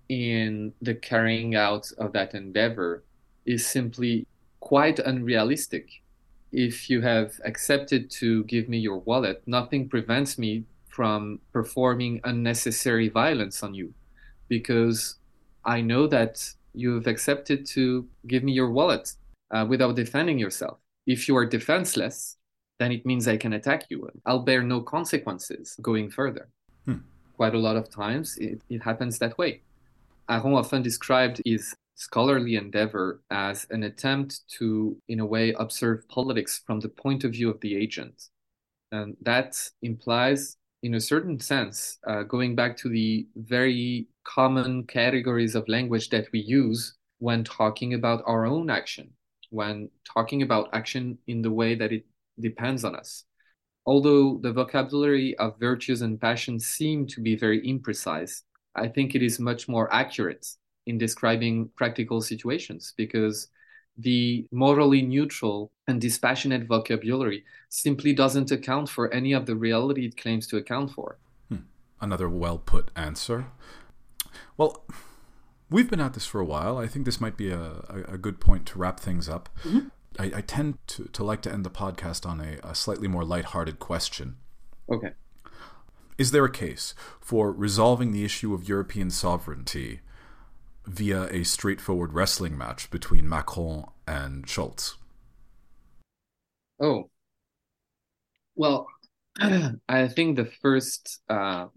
in 0.10 0.74
the 0.82 0.94
carrying 0.94 1.56
out 1.56 1.88
of 1.98 2.14
that 2.14 2.36
endeavor 2.36 3.04
is 3.46 3.66
simply 3.66 4.28
quite 4.60 5.00
unrealistic. 5.00 5.90
If 6.52 6.90
you 6.90 7.02
have 7.02 7.40
accepted 7.44 8.10
to 8.22 8.44
give 8.46 8.70
me 8.70 8.78
your 8.78 9.00
wallet, 9.00 9.44
nothing 9.46 9.90
prevents 9.90 10.38
me 10.38 10.66
from 10.88 11.40
performing 11.52 12.22
unnecessary 12.24 13.10
violence 13.10 13.62
on 13.62 13.74
you 13.74 13.94
because 14.48 15.18
I 15.66 15.82
know 15.82 16.08
that 16.08 16.54
you've 16.74 17.08
accepted 17.08 17.66
to 17.68 18.08
give 18.28 18.44
me 18.44 18.54
your 18.54 18.72
wallet 18.72 19.14
uh, 19.52 19.66
without 19.68 19.96
defending 19.96 20.40
yourself. 20.40 20.78
If 21.06 21.28
you 21.28 21.36
are 21.38 21.46
defenseless, 21.46 22.38
then 22.80 22.92
it 22.92 23.06
means 23.06 23.28
I 23.28 23.38
can 23.38 23.54
attack 23.54 23.86
you. 23.90 24.10
I'll 24.26 24.40
bear 24.40 24.64
no 24.64 24.82
consequences 24.82 25.76
going 25.82 26.10
further. 26.10 26.50
Hmm. 26.86 27.00
Quite 27.36 27.56
a 27.56 27.60
lot 27.60 27.76
of 27.76 27.90
times 27.90 28.38
it, 28.38 28.62
it 28.70 28.82
happens 28.82 29.20
that 29.20 29.38
way. 29.38 29.62
Aron 30.30 30.54
often 30.54 30.82
described 30.82 31.42
his 31.46 31.76
scholarly 31.96 32.56
endeavor 32.56 33.22
as 33.32 33.66
an 33.70 33.84
attempt 33.84 34.42
to, 34.58 34.98
in 35.08 35.22
a 35.22 35.26
way, 35.26 35.54
observe 35.54 36.08
politics 36.10 36.62
from 36.66 36.80
the 36.80 36.90
point 36.90 37.24
of 37.24 37.32
view 37.32 37.50
of 37.50 37.60
the 37.62 37.76
agent. 37.76 38.30
And 38.92 39.16
that 39.22 39.58
implies, 39.82 40.58
in 40.84 40.96
a 40.96 41.02
certain 41.02 41.40
sense, 41.40 41.98
uh, 42.06 42.24
going 42.24 42.56
back 42.56 42.78
to 42.78 42.90
the 42.90 43.28
very 43.36 44.08
common 44.26 44.84
categories 44.84 45.56
of 45.56 45.68
language 45.68 46.10
that 46.10 46.28
we 46.32 46.40
use 46.40 46.96
when 47.20 47.44
talking 47.44 47.94
about 47.94 48.24
our 48.26 48.46
own 48.46 48.70
action, 48.70 49.12
when 49.50 49.90
talking 50.14 50.42
about 50.42 50.70
action 50.74 51.18
in 51.28 51.42
the 51.42 51.52
way 51.52 51.76
that 51.76 51.92
it 51.92 52.06
depends 52.40 52.84
on 52.84 52.96
us. 52.96 53.24
Although 53.86 54.40
the 54.42 54.52
vocabulary 54.52 55.38
of 55.38 55.60
virtues 55.60 56.02
and 56.02 56.20
passions 56.20 56.66
seem 56.66 57.08
to 57.08 57.22
be 57.22 57.36
very 57.36 57.62
imprecise, 57.62 58.42
I 58.76 58.90
think 58.90 59.16
it 59.16 59.24
is 59.24 59.40
much 59.40 59.70
more 59.70 59.94
accurate 59.94 60.46
in 60.86 60.98
describing 60.98 61.70
practical 61.76 62.22
situations 62.22 62.94
because 62.96 63.48
the 63.98 64.46
morally 64.52 65.02
neutral 65.02 65.72
and 65.88 66.02
dispassionate 66.02 66.68
vocabulary 66.68 67.44
simply 67.70 68.14
doesn't 68.14 68.52
account 68.52 68.90
for 68.90 69.14
any 69.14 69.34
of 69.34 69.46
the 69.46 69.56
reality 69.56 70.06
it 70.06 70.18
claims 70.18 70.48
to 70.48 70.58
account 70.58 70.92
for. 70.92 71.18
Hmm. 71.50 71.64
Another 72.02 72.28
well 72.30 72.58
put 72.58 72.92
answer. 72.96 73.48
Well, 74.58 74.86
we've 75.70 75.90
been 75.90 76.02
at 76.02 76.14
this 76.14 76.26
for 76.26 76.42
a 76.42 76.46
while. 76.46 76.78
I 76.78 76.88
think 76.88 77.06
this 77.06 77.22
might 77.22 77.38
be 77.38 77.52
a, 77.52 78.06
a, 78.08 78.18
good 78.18 78.40
point 78.40 78.66
to 78.68 78.80
wrap 78.80 79.00
things 79.00 79.28
up. 79.30 79.50
Mm-hmm. 79.64 79.88
I, 80.20 80.32
I, 80.38 80.42
tend 80.42 80.78
to, 80.88 81.06
to 81.06 81.24
like 81.24 81.42
to 81.44 81.52
end 81.52 81.66
the 81.66 81.70
podcast 81.70 82.26
on 82.26 82.40
a, 82.40 82.58
a 82.64 82.76
slightly 82.76 83.08
more 83.08 83.26
lighthearted 83.26 83.80
question. 83.80 84.38
Okay. 84.90 85.12
Is 86.18 86.32
there 86.32 86.46
a 86.46 86.52
case 86.52 86.94
for 87.20 87.52
resolving 87.52 88.12
the 88.12 88.24
issue 88.24 88.54
of 88.54 88.70
European 88.70 89.10
sovereignty 89.10 90.00
via 90.86 91.28
a 91.30 91.44
straightforward 91.44 92.14
wrestling 92.14 92.58
match 92.58 92.90
between 92.90 93.28
Macron 93.28 93.86
and 94.08 94.46
Scholz? 94.46 94.96
Oh, 96.80 97.10
well, 98.56 98.88
I 99.40 100.08
think 100.08 100.36
the 100.36 100.50
first 100.62 101.22
uh, 101.30 101.68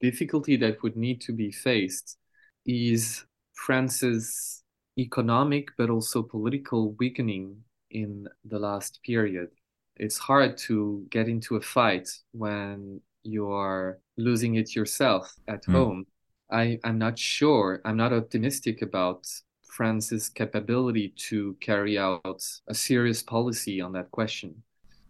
difficulty 0.00 0.56
that 0.56 0.82
would 0.82 0.96
need 0.96 1.20
to 1.22 1.32
be 1.32 1.50
faced 1.50 2.18
is 2.66 3.24
France's 3.54 4.62
economic 4.98 5.68
but 5.78 5.90
also 5.90 6.22
political 6.22 6.92
weakening 6.98 7.56
in 7.90 8.26
the 8.44 8.58
last 8.58 9.00
period. 9.02 9.48
It's 9.96 10.18
hard 10.18 10.56
to 10.68 11.06
get 11.10 11.28
into 11.28 11.56
a 11.56 11.60
fight 11.60 12.08
when 12.32 13.00
you 13.22 13.50
are 13.50 13.98
losing 14.16 14.54
it 14.54 14.74
yourself 14.74 15.34
at 15.48 15.64
mm. 15.64 15.72
home. 15.72 16.06
I, 16.52 16.78
I'm 16.84 16.98
not 16.98 17.18
sure, 17.18 17.80
I'm 17.84 17.96
not 17.96 18.12
optimistic 18.12 18.82
about 18.82 19.26
France's 19.62 20.28
capability 20.28 21.14
to 21.28 21.56
carry 21.60 21.98
out 21.98 22.44
a 22.68 22.74
serious 22.74 23.22
policy 23.22 23.80
on 23.80 23.92
that 23.92 24.10
question. 24.10 24.62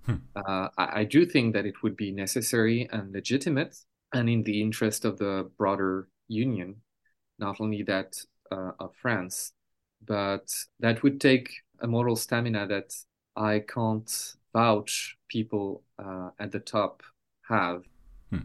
Hmm. 0.05 0.17
Uh, 0.37 0.69
I, 0.79 1.01
I, 1.01 1.05
do 1.05 1.27
think 1.27 1.55
that 1.55 1.67
it 1.67 1.83
would 1.83 1.97
be 1.97 2.11
necessary 2.11 2.89
and 2.93 3.13
legitimate 3.13 3.77
and 4.15 4.29
in 4.29 4.43
the 4.43 4.61
interest 4.61 5.05
of 5.05 5.19
the 5.19 5.51
broader 5.59 6.09
union, 6.29 6.77
not 7.39 7.61
only 7.61 7.83
that 7.83 8.17
uh, 8.51 8.73
of 8.79 8.95
France, 8.97 9.53
but 10.07 10.51
that 10.79 11.03
would 11.03 11.21
take 11.21 11.53
a 11.81 11.87
moral 11.87 12.17
stamina 12.17 12.67
that 12.67 12.95
I 13.37 13.61
can't 13.61 14.35
vouch 14.53 15.17
people 15.29 15.83
uh, 15.99 16.31
at 16.39 16.53
the 16.53 16.61
top 16.61 17.03
have. 17.49 17.85
Hmm. 18.31 18.39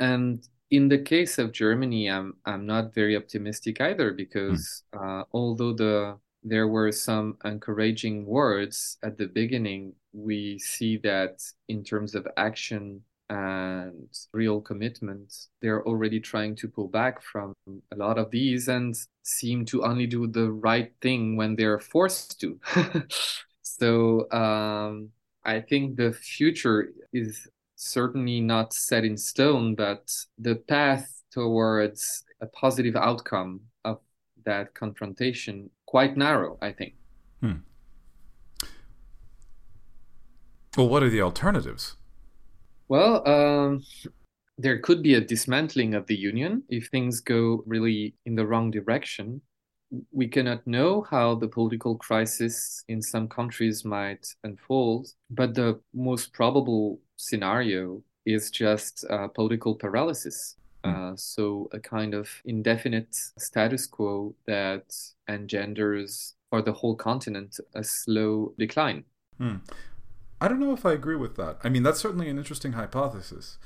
And 0.00 0.48
in 0.72 0.88
the 0.88 0.98
case 0.98 1.38
of 1.38 1.52
Germany, 1.52 2.10
I'm 2.10 2.34
I'm 2.46 2.66
not 2.66 2.94
very 2.94 3.14
optimistic 3.14 3.80
either 3.80 4.10
because 4.10 4.82
mm. 4.94 5.20
uh, 5.20 5.24
although 5.32 5.74
the 5.74 6.18
there 6.42 6.66
were 6.66 6.90
some 6.90 7.36
encouraging 7.44 8.26
words 8.26 8.96
at 9.04 9.18
the 9.18 9.26
beginning, 9.26 9.92
we 10.12 10.58
see 10.58 10.96
that 11.04 11.40
in 11.68 11.84
terms 11.84 12.14
of 12.14 12.26
action 12.36 13.02
and 13.28 14.08
real 14.32 14.60
commitment, 14.60 15.32
they're 15.60 15.86
already 15.86 16.20
trying 16.20 16.56
to 16.56 16.68
pull 16.68 16.88
back 16.88 17.22
from 17.22 17.54
a 17.92 17.96
lot 17.96 18.18
of 18.18 18.30
these 18.30 18.66
and 18.68 18.96
seem 19.22 19.64
to 19.66 19.84
only 19.84 20.06
do 20.06 20.26
the 20.26 20.50
right 20.50 20.92
thing 21.00 21.36
when 21.36 21.54
they're 21.54 21.78
forced 21.78 22.40
to. 22.40 22.58
so 23.62 24.28
um, 24.32 25.10
I 25.44 25.60
think 25.60 25.96
the 25.96 26.12
future 26.12 26.92
is 27.12 27.46
certainly 27.82 28.40
not 28.40 28.72
set 28.72 29.04
in 29.04 29.16
stone, 29.16 29.74
but 29.74 30.10
the 30.38 30.56
path 30.56 31.22
towards 31.32 32.24
a 32.40 32.46
positive 32.46 32.96
outcome 32.96 33.60
of 33.84 33.98
that 34.44 34.74
confrontation 34.74 35.70
quite 35.86 36.16
narrow, 36.16 36.58
I 36.62 36.72
think. 36.72 36.94
Hmm. 37.40 37.62
Well, 40.76 40.88
what 40.88 41.02
are 41.02 41.10
the 41.10 41.20
alternatives? 41.20 41.96
Well, 42.88 43.26
um, 43.28 43.84
there 44.58 44.78
could 44.78 45.02
be 45.02 45.14
a 45.14 45.20
dismantling 45.20 45.94
of 45.94 46.06
the 46.06 46.16
union 46.16 46.62
if 46.68 46.88
things 46.88 47.20
go 47.20 47.62
really 47.66 48.14
in 48.26 48.34
the 48.34 48.46
wrong 48.46 48.70
direction. 48.70 49.40
We 50.10 50.28
cannot 50.28 50.66
know 50.66 51.02
how 51.02 51.34
the 51.34 51.48
political 51.48 51.96
crisis 51.96 52.82
in 52.88 53.02
some 53.02 53.28
countries 53.28 53.84
might 53.84 54.26
unfold, 54.44 55.08
but 55.30 55.54
the 55.54 55.80
most 55.92 56.32
probable 56.32 56.98
scenario 57.22 58.02
is 58.26 58.50
just 58.50 59.04
uh, 59.10 59.28
political 59.28 59.74
paralysis. 59.74 60.56
Mm. 60.84 61.12
Uh, 61.12 61.16
so 61.16 61.68
a 61.72 61.78
kind 61.78 62.14
of 62.14 62.28
indefinite 62.44 63.14
status 63.38 63.86
quo 63.86 64.34
that 64.46 64.84
engenders 65.28 66.34
for 66.50 66.60
the 66.60 66.72
whole 66.72 66.96
continent 66.96 67.58
a 67.74 67.84
slow 67.84 68.52
decline. 68.58 69.04
Hmm. 69.38 69.56
I 70.40 70.48
don't 70.48 70.60
know 70.60 70.72
if 70.72 70.84
I 70.84 70.92
agree 70.92 71.16
with 71.16 71.36
that. 71.36 71.58
I 71.62 71.68
mean, 71.68 71.84
that's 71.84 72.00
certainly 72.00 72.28
an 72.28 72.36
interesting 72.36 72.72
hypothesis. 72.72 73.58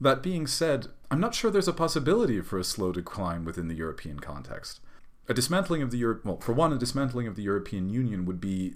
That 0.00 0.22
being 0.22 0.46
said, 0.46 0.86
I'm 1.10 1.20
not 1.20 1.34
sure 1.34 1.50
there's 1.50 1.68
a 1.68 1.72
possibility 1.72 2.40
for 2.40 2.58
a 2.58 2.64
slow 2.64 2.92
decline 2.92 3.44
within 3.44 3.68
the 3.68 3.74
European 3.74 4.20
context. 4.20 4.80
A 5.28 5.34
dismantling 5.34 5.82
of 5.82 5.90
the 5.90 5.98
Europe, 5.98 6.24
well, 6.24 6.38
for 6.38 6.52
one, 6.52 6.72
a 6.72 6.78
dismantling 6.78 7.26
of 7.26 7.36
the 7.36 7.42
European 7.42 7.90
Union 7.90 8.24
would 8.24 8.40
be, 8.40 8.74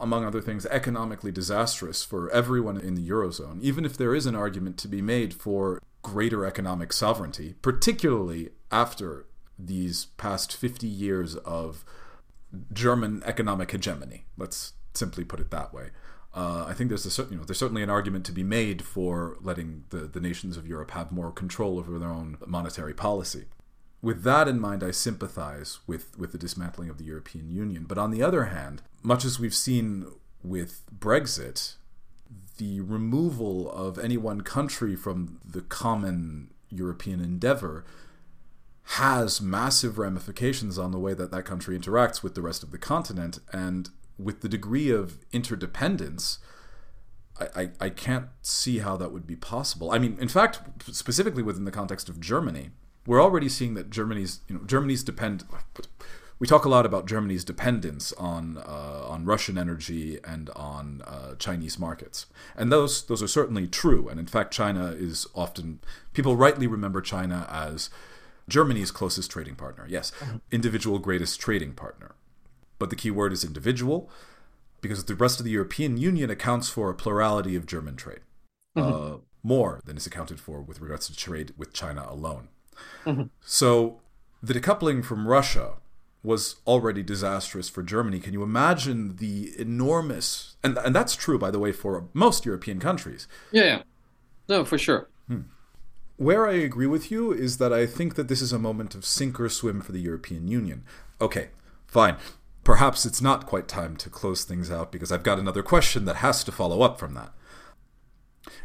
among 0.00 0.24
other 0.24 0.40
things, 0.40 0.66
economically 0.66 1.32
disastrous 1.32 2.04
for 2.04 2.30
everyone 2.30 2.78
in 2.78 2.94
the 2.94 3.08
eurozone. 3.08 3.60
Even 3.62 3.84
if 3.84 3.96
there 3.96 4.14
is 4.14 4.26
an 4.26 4.34
argument 4.34 4.78
to 4.78 4.88
be 4.88 5.02
made 5.02 5.34
for 5.34 5.82
greater 6.02 6.44
economic 6.44 6.92
sovereignty, 6.92 7.54
particularly 7.62 8.50
after 8.70 9.26
these 9.58 10.06
past 10.16 10.56
50 10.56 10.86
years 10.86 11.36
of 11.36 11.84
German 12.72 13.22
economic 13.26 13.70
hegemony. 13.70 14.24
Let's 14.36 14.72
simply 14.94 15.24
put 15.24 15.40
it 15.40 15.50
that 15.50 15.74
way. 15.74 15.88
Uh, 16.34 16.66
I 16.68 16.74
think 16.74 16.88
there's 16.88 17.18
a 17.18 17.22
you 17.24 17.36
know, 17.36 17.44
there's 17.44 17.58
certainly 17.58 17.82
an 17.82 17.90
argument 17.90 18.24
to 18.26 18.32
be 18.32 18.44
made 18.44 18.82
for 18.82 19.36
letting 19.40 19.84
the, 19.90 20.00
the 20.00 20.20
nations 20.20 20.56
of 20.56 20.66
Europe 20.66 20.92
have 20.92 21.10
more 21.10 21.32
control 21.32 21.78
over 21.78 21.98
their 21.98 22.10
own 22.10 22.38
monetary 22.46 22.94
policy. 22.94 23.46
With 24.00 24.22
that 24.22 24.46
in 24.46 24.60
mind, 24.60 24.84
I 24.84 24.92
sympathize 24.92 25.80
with, 25.86 26.16
with 26.18 26.32
the 26.32 26.38
dismantling 26.38 26.88
of 26.88 26.98
the 26.98 27.04
European 27.04 27.50
Union. 27.50 27.84
But 27.88 27.98
on 27.98 28.10
the 28.10 28.22
other 28.22 28.44
hand, 28.44 28.82
much 29.02 29.24
as 29.24 29.40
we've 29.40 29.54
seen 29.54 30.06
with 30.42 30.82
Brexit, 30.96 31.74
the 32.58 32.80
removal 32.80 33.70
of 33.70 33.98
any 33.98 34.16
one 34.16 34.42
country 34.42 34.94
from 34.94 35.40
the 35.44 35.62
common 35.62 36.52
European 36.70 37.20
endeavor 37.20 37.84
has 38.92 39.40
massive 39.40 39.98
ramifications 39.98 40.78
on 40.78 40.92
the 40.92 40.98
way 40.98 41.12
that 41.14 41.30
that 41.30 41.44
country 41.44 41.78
interacts 41.78 42.22
with 42.22 42.34
the 42.34 42.42
rest 42.42 42.62
of 42.62 42.70
the 42.70 42.78
continent. 42.78 43.38
And 43.52 43.90
with 44.16 44.40
the 44.40 44.48
degree 44.48 44.90
of 44.90 45.18
interdependence, 45.32 46.38
I, 47.38 47.62
I, 47.62 47.70
I 47.80 47.90
can't 47.90 48.28
see 48.42 48.78
how 48.78 48.96
that 48.96 49.12
would 49.12 49.26
be 49.26 49.36
possible. 49.36 49.90
I 49.90 49.98
mean, 49.98 50.16
in 50.20 50.28
fact, 50.28 50.60
specifically 50.90 51.42
within 51.42 51.64
the 51.64 51.70
context 51.70 52.08
of 52.08 52.20
Germany, 52.20 52.70
we're 53.08 53.22
already 53.22 53.48
seeing 53.48 53.72
that 53.74 53.88
Germany's, 53.90 54.40
you 54.48 54.54
know, 54.54 54.64
Germany's 54.64 55.02
depend. 55.02 55.44
We 56.38 56.46
talk 56.46 56.64
a 56.64 56.68
lot 56.68 56.86
about 56.86 57.06
Germany's 57.06 57.42
dependence 57.42 58.12
on 58.12 58.58
uh, 58.58 59.02
on 59.08 59.24
Russian 59.24 59.56
energy 59.58 60.18
and 60.22 60.50
on 60.50 61.02
uh, 61.06 61.34
Chinese 61.36 61.78
markets, 61.78 62.26
and 62.54 62.70
those 62.70 63.04
those 63.06 63.22
are 63.22 63.26
certainly 63.38 63.66
true. 63.66 64.08
And 64.08 64.20
in 64.20 64.26
fact, 64.26 64.52
China 64.52 64.94
is 64.96 65.26
often 65.34 65.80
people 66.12 66.36
rightly 66.36 66.66
remember 66.68 67.00
China 67.00 67.48
as 67.50 67.90
Germany's 68.48 68.92
closest 68.92 69.30
trading 69.30 69.56
partner. 69.56 69.86
Yes, 69.88 70.12
individual 70.52 70.98
greatest 70.98 71.40
trading 71.40 71.72
partner. 71.72 72.12
But 72.78 72.90
the 72.90 72.96
key 72.96 73.10
word 73.10 73.32
is 73.32 73.42
individual, 73.42 74.08
because 74.80 75.04
the 75.04 75.16
rest 75.16 75.40
of 75.40 75.44
the 75.44 75.50
European 75.50 75.96
Union 75.96 76.30
accounts 76.30 76.68
for 76.68 76.90
a 76.90 76.94
plurality 76.94 77.56
of 77.56 77.66
German 77.66 77.96
trade, 77.96 78.20
Mm-hmm. 78.76 79.14
uh, 79.14 79.16
more 79.42 79.80
than 79.86 79.96
is 79.96 80.06
accounted 80.06 80.38
for 80.38 80.60
with 80.60 80.80
regards 80.80 81.06
to 81.08 81.16
trade 81.16 81.52
with 81.56 81.72
China 81.72 82.04
alone. 82.08 82.48
Mhm. 83.04 83.30
So 83.40 84.00
the 84.42 84.54
decoupling 84.54 85.04
from 85.04 85.26
Russia 85.26 85.74
was 86.22 86.56
already 86.66 87.02
disastrous 87.02 87.68
for 87.68 87.82
Germany. 87.82 88.20
Can 88.20 88.32
you 88.32 88.42
imagine 88.42 89.16
the 89.16 89.52
enormous 89.58 90.56
and 90.62 90.76
and 90.78 90.94
that's 90.94 91.14
true 91.14 91.38
by 91.38 91.50
the 91.50 91.58
way 91.58 91.72
for 91.72 92.08
most 92.12 92.44
European 92.44 92.80
countries. 92.80 93.28
Yeah, 93.52 93.64
yeah. 93.64 93.82
No, 94.48 94.64
for 94.64 94.78
sure. 94.78 95.08
Where 96.16 96.48
I 96.48 96.54
agree 96.54 96.88
with 96.88 97.12
you 97.12 97.32
is 97.32 97.58
that 97.58 97.72
I 97.72 97.86
think 97.86 98.16
that 98.16 98.26
this 98.26 98.42
is 98.42 98.52
a 98.52 98.58
moment 98.58 98.96
of 98.96 99.04
sink 99.04 99.38
or 99.38 99.48
swim 99.48 99.80
for 99.80 99.92
the 99.92 100.00
European 100.00 100.48
Union. 100.48 100.82
Okay, 101.20 101.50
fine. 101.86 102.16
Perhaps 102.64 103.06
it's 103.06 103.22
not 103.22 103.46
quite 103.46 103.68
time 103.68 103.96
to 103.98 104.10
close 104.10 104.42
things 104.42 104.68
out 104.68 104.90
because 104.90 105.12
I've 105.12 105.22
got 105.22 105.38
another 105.38 105.62
question 105.62 106.06
that 106.06 106.16
has 106.16 106.42
to 106.42 106.50
follow 106.50 106.82
up 106.82 106.98
from 106.98 107.14
that. 107.14 107.32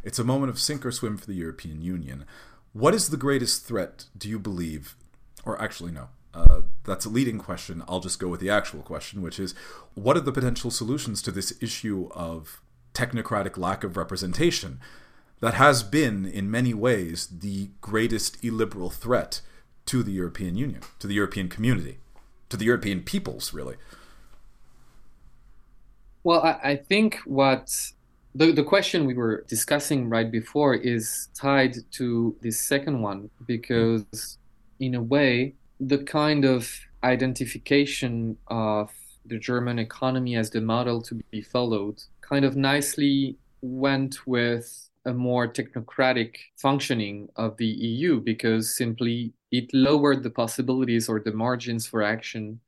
It's 0.03 0.17
a 0.17 0.23
moment 0.23 0.49
of 0.49 0.57
sink 0.59 0.83
or 0.83 0.91
swim 0.91 1.15
for 1.15 1.27
the 1.27 1.35
European 1.35 1.79
Union. 1.79 2.25
What 2.73 2.95
is 2.95 3.09
the 3.09 3.17
greatest 3.17 3.65
threat, 3.65 4.05
do 4.17 4.27
you 4.27 4.39
believe? 4.39 4.95
Or 5.45 5.61
actually, 5.61 5.91
no. 5.91 6.09
Uh, 6.33 6.61
that's 6.83 7.05
a 7.05 7.09
leading 7.09 7.37
question. 7.37 7.83
I'll 7.87 7.99
just 7.99 8.19
go 8.19 8.27
with 8.27 8.39
the 8.39 8.49
actual 8.49 8.81
question, 8.81 9.21
which 9.21 9.39
is 9.39 9.53
what 9.93 10.17
are 10.17 10.21
the 10.21 10.31
potential 10.31 10.71
solutions 10.71 11.21
to 11.21 11.31
this 11.31 11.53
issue 11.61 12.09
of 12.11 12.61
technocratic 12.93 13.57
lack 13.57 13.83
of 13.83 13.95
representation 13.95 14.79
that 15.39 15.53
has 15.55 15.83
been, 15.83 16.25
in 16.25 16.49
many 16.49 16.73
ways, 16.73 17.27
the 17.27 17.69
greatest 17.81 18.43
illiberal 18.43 18.89
threat 18.89 19.41
to 19.85 20.01
the 20.01 20.11
European 20.11 20.55
Union, 20.55 20.81
to 20.99 21.05
the 21.05 21.13
European 21.13 21.49
community, 21.49 21.97
to 22.49 22.57
the 22.57 22.65
European 22.65 23.01
peoples, 23.01 23.53
really? 23.53 23.75
Well, 26.23 26.41
I, 26.41 26.71
I 26.71 26.75
think 26.77 27.19
what 27.25 27.91
the, 28.35 28.51
the 28.51 28.63
question 28.63 29.05
we 29.05 29.13
were 29.13 29.45
discussing 29.47 30.09
right 30.09 30.31
before 30.31 30.73
is 30.73 31.29
tied 31.35 31.75
to 31.91 32.35
this 32.41 32.59
second 32.59 33.01
one 33.01 33.29
because, 33.45 34.37
in 34.79 34.95
a 34.95 35.01
way, 35.01 35.55
the 35.79 35.99
kind 35.99 36.45
of 36.45 36.69
identification 37.03 38.37
of 38.47 38.91
the 39.25 39.37
German 39.37 39.79
economy 39.79 40.35
as 40.35 40.49
the 40.49 40.61
model 40.61 41.01
to 41.01 41.15
be 41.31 41.41
followed 41.41 42.01
kind 42.21 42.43
of 42.43 42.55
nicely 42.55 43.37
went 43.61 44.25
with 44.25 44.89
a 45.05 45.13
more 45.13 45.47
technocratic 45.47 46.35
functioning 46.57 47.29
of 47.35 47.55
the 47.57 47.65
EU 47.65 48.19
because 48.19 48.75
simply 48.75 49.33
it 49.51 49.69
lowered 49.73 50.23
the 50.23 50.29
possibilities 50.29 51.07
or 51.07 51.19
the 51.19 51.33
margins 51.33 51.85
for 51.85 52.01
action 52.01 52.59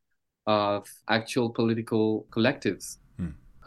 of 0.45 0.87
actual 1.09 1.49
political 1.49 2.27
collectives 2.29 2.97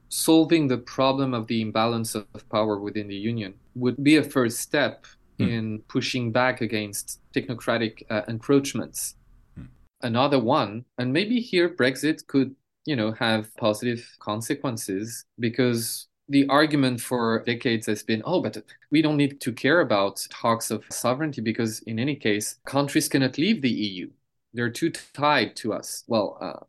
solving 0.09 0.69
the 0.69 0.79
problem 0.79 1.35
of 1.35 1.47
the 1.47 1.61
imbalance 1.61 2.15
of 2.15 2.27
power 2.51 2.79
within 2.81 3.09
the 3.09 3.17
union 3.17 3.55
would 3.75 4.03
be 4.03 4.17
a 4.17 4.23
first 4.23 4.61
step 4.61 5.07
Hmm. 5.39 5.45
in 5.49 5.83
pushing 5.89 6.33
back 6.33 6.61
against 6.61 7.21
technocratic 7.35 8.03
uh, 8.11 8.23
encroachments. 8.29 9.15
Hmm. 9.57 9.67
Another 10.03 10.41
one, 10.41 10.85
and 10.99 11.13
maybe 11.13 11.41
here 11.41 11.69
Brexit 11.69 12.27
could, 12.27 12.57
you 12.87 12.97
know, 12.97 13.13
have 13.13 13.55
positive 13.57 14.05
consequences 14.21 15.25
because 15.39 16.09
the 16.29 16.47
argument 16.49 17.01
for 17.01 17.43
decades 17.47 17.87
has 17.87 18.03
been, 18.03 18.23
oh, 18.25 18.43
but 18.43 18.63
we 18.91 19.01
don't 19.01 19.17
need 19.17 19.41
to 19.41 19.53
care 19.53 19.81
about 19.81 20.27
talks 20.31 20.71
of 20.71 20.85
sovereignty 20.91 21.41
because 21.41 21.81
in 21.81 21.99
any 21.99 22.17
case, 22.17 22.59
countries 22.67 23.09
cannot 23.09 23.39
leave 23.39 23.63
the 23.63 23.71
EU. 23.71 24.11
They're 24.53 24.71
too 24.71 24.91
tied 24.91 25.57
to 25.57 25.73
us. 25.73 26.05
Well, 26.07 26.37
uh, 26.41 26.65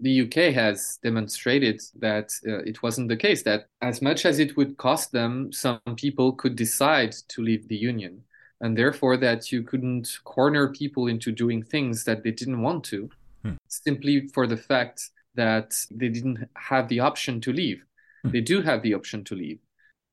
the 0.00 0.22
UK 0.22 0.54
has 0.54 0.98
demonstrated 1.02 1.80
that 2.00 2.32
uh, 2.46 2.58
it 2.64 2.82
wasn't 2.82 3.08
the 3.08 3.16
case, 3.16 3.42
that 3.42 3.66
as 3.82 4.00
much 4.00 4.24
as 4.24 4.38
it 4.38 4.56
would 4.56 4.76
cost 4.76 5.12
them, 5.12 5.52
some 5.52 5.80
people 5.96 6.32
could 6.32 6.56
decide 6.56 7.12
to 7.28 7.42
leave 7.42 7.68
the 7.68 7.76
Union. 7.76 8.22
And 8.60 8.78
therefore, 8.78 9.16
that 9.18 9.52
you 9.52 9.62
couldn't 9.62 10.08
corner 10.24 10.68
people 10.72 11.08
into 11.08 11.32
doing 11.32 11.62
things 11.62 12.04
that 12.04 12.22
they 12.22 12.30
didn't 12.30 12.62
want 12.62 12.84
to, 12.84 13.10
Hmm. 13.42 13.56
simply 13.68 14.26
for 14.28 14.46
the 14.46 14.56
fact 14.56 15.10
that 15.34 15.74
they 15.90 16.08
didn't 16.08 16.48
have 16.56 16.88
the 16.88 17.00
option 17.00 17.40
to 17.42 17.52
leave. 17.52 17.84
Hmm. 18.22 18.30
They 18.30 18.40
do 18.40 18.62
have 18.62 18.82
the 18.82 18.94
option 18.94 19.22
to 19.24 19.34
leave. 19.34 19.58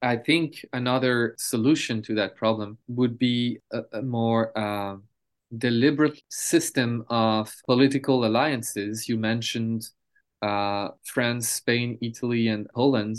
I 0.02 0.18
think 0.18 0.66
another 0.74 1.36
solution 1.38 2.02
to 2.04 2.16
that 2.16 2.36
problem 2.36 2.78
would 2.88 3.18
be 3.18 3.60
a, 3.72 3.84
a 3.94 4.02
more 4.02 4.52
uh, 4.58 4.98
deliberate 5.58 6.22
system 6.30 7.06
of 7.10 7.54
political 7.66 8.26
alliances. 8.26 9.08
You 9.08 9.18
mentioned 9.18 9.88
uh, 10.42 10.90
France, 11.04 11.50
Spain, 11.50 11.98
Italy, 12.02 12.48
and 12.48 12.68
Poland. 12.74 13.18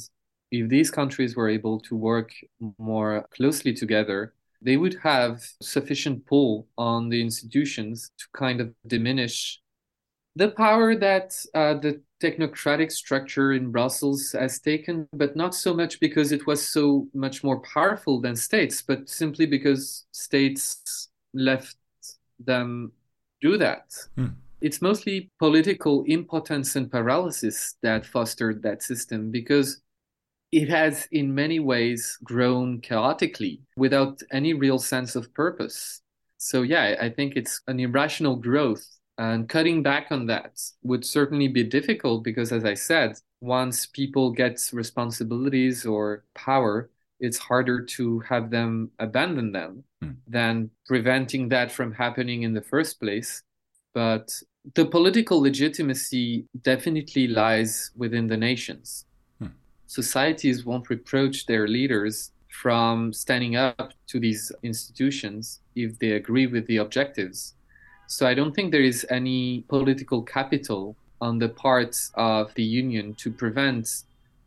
If 0.50 0.68
these 0.68 0.90
countries 0.90 1.36
were 1.36 1.48
able 1.48 1.80
to 1.80 1.96
work 1.96 2.32
more 2.78 3.26
closely 3.34 3.72
together, 3.72 4.34
they 4.60 4.76
would 4.76 4.96
have 5.02 5.42
sufficient 5.60 6.26
pull 6.26 6.68
on 6.78 7.08
the 7.08 7.20
institutions 7.20 8.10
to 8.18 8.26
kind 8.32 8.60
of 8.60 8.74
diminish 8.86 9.62
the 10.34 10.48
power 10.48 10.96
that 10.96 11.34
uh, 11.54 11.74
the 11.74 12.00
technocratic 12.22 12.90
structure 12.90 13.52
in 13.52 13.70
Brussels 13.70 14.32
has 14.32 14.60
taken, 14.60 15.06
but 15.12 15.36
not 15.36 15.54
so 15.54 15.74
much 15.74 16.00
because 16.00 16.32
it 16.32 16.46
was 16.46 16.66
so 16.66 17.08
much 17.12 17.44
more 17.44 17.60
powerful 17.60 18.20
than 18.20 18.34
states, 18.36 18.80
but 18.80 19.08
simply 19.08 19.44
because 19.44 20.06
states 20.12 21.08
left 21.34 21.76
them 22.46 22.92
do 23.40 23.56
that. 23.58 23.92
Hmm. 24.16 24.28
It's 24.60 24.80
mostly 24.80 25.30
political 25.38 26.04
impotence 26.06 26.76
and 26.76 26.90
paralysis 26.90 27.74
that 27.82 28.06
fostered 28.06 28.62
that 28.62 28.82
system 28.82 29.30
because 29.30 29.82
it 30.52 30.68
has 30.68 31.08
in 31.10 31.34
many 31.34 31.58
ways 31.58 32.18
grown 32.22 32.80
chaotically 32.80 33.62
without 33.76 34.20
any 34.30 34.54
real 34.54 34.78
sense 34.78 35.16
of 35.16 35.32
purpose. 35.34 36.02
So 36.36 36.62
yeah, 36.62 36.96
I 37.00 37.08
think 37.08 37.34
it's 37.34 37.60
an 37.66 37.80
irrational 37.80 38.36
growth 38.36 38.86
and 39.18 39.48
cutting 39.48 39.82
back 39.82 40.08
on 40.10 40.26
that 40.26 40.60
would 40.82 41.04
certainly 41.04 41.48
be 41.48 41.64
difficult 41.64 42.24
because 42.24 42.52
as 42.52 42.64
I 42.64 42.74
said, 42.74 43.18
once 43.40 43.86
people 43.86 44.30
get 44.30 44.60
responsibilities 44.72 45.84
or 45.84 46.24
power, 46.34 46.90
it's 47.22 47.38
harder 47.38 47.80
to 47.80 48.18
have 48.28 48.50
them 48.50 48.90
abandon 48.98 49.52
them 49.52 49.84
hmm. 50.02 50.10
than 50.26 50.68
preventing 50.86 51.48
that 51.48 51.70
from 51.70 51.92
happening 51.92 52.42
in 52.42 52.52
the 52.52 52.60
first 52.60 53.00
place. 53.00 53.42
But 53.94 54.34
the 54.74 54.84
political 54.84 55.40
legitimacy 55.40 56.46
definitely 56.62 57.28
lies 57.28 57.92
within 57.96 58.26
the 58.26 58.36
nations. 58.36 59.06
Hmm. 59.38 59.54
Societies 59.86 60.66
won't 60.66 60.90
reproach 60.90 61.46
their 61.46 61.68
leaders 61.68 62.32
from 62.48 63.12
standing 63.12 63.54
up 63.56 63.92
to 64.08 64.18
these 64.18 64.52
institutions 64.64 65.60
if 65.76 65.98
they 66.00 66.12
agree 66.12 66.48
with 66.48 66.66
the 66.66 66.78
objectives. 66.78 67.54
So 68.08 68.26
I 68.26 68.34
don't 68.34 68.52
think 68.52 68.72
there 68.72 68.82
is 68.82 69.06
any 69.10 69.64
political 69.68 70.22
capital 70.22 70.96
on 71.20 71.38
the 71.38 71.48
part 71.48 71.96
of 72.14 72.52
the 72.54 72.64
union 72.64 73.14
to 73.14 73.30
prevent 73.30 73.88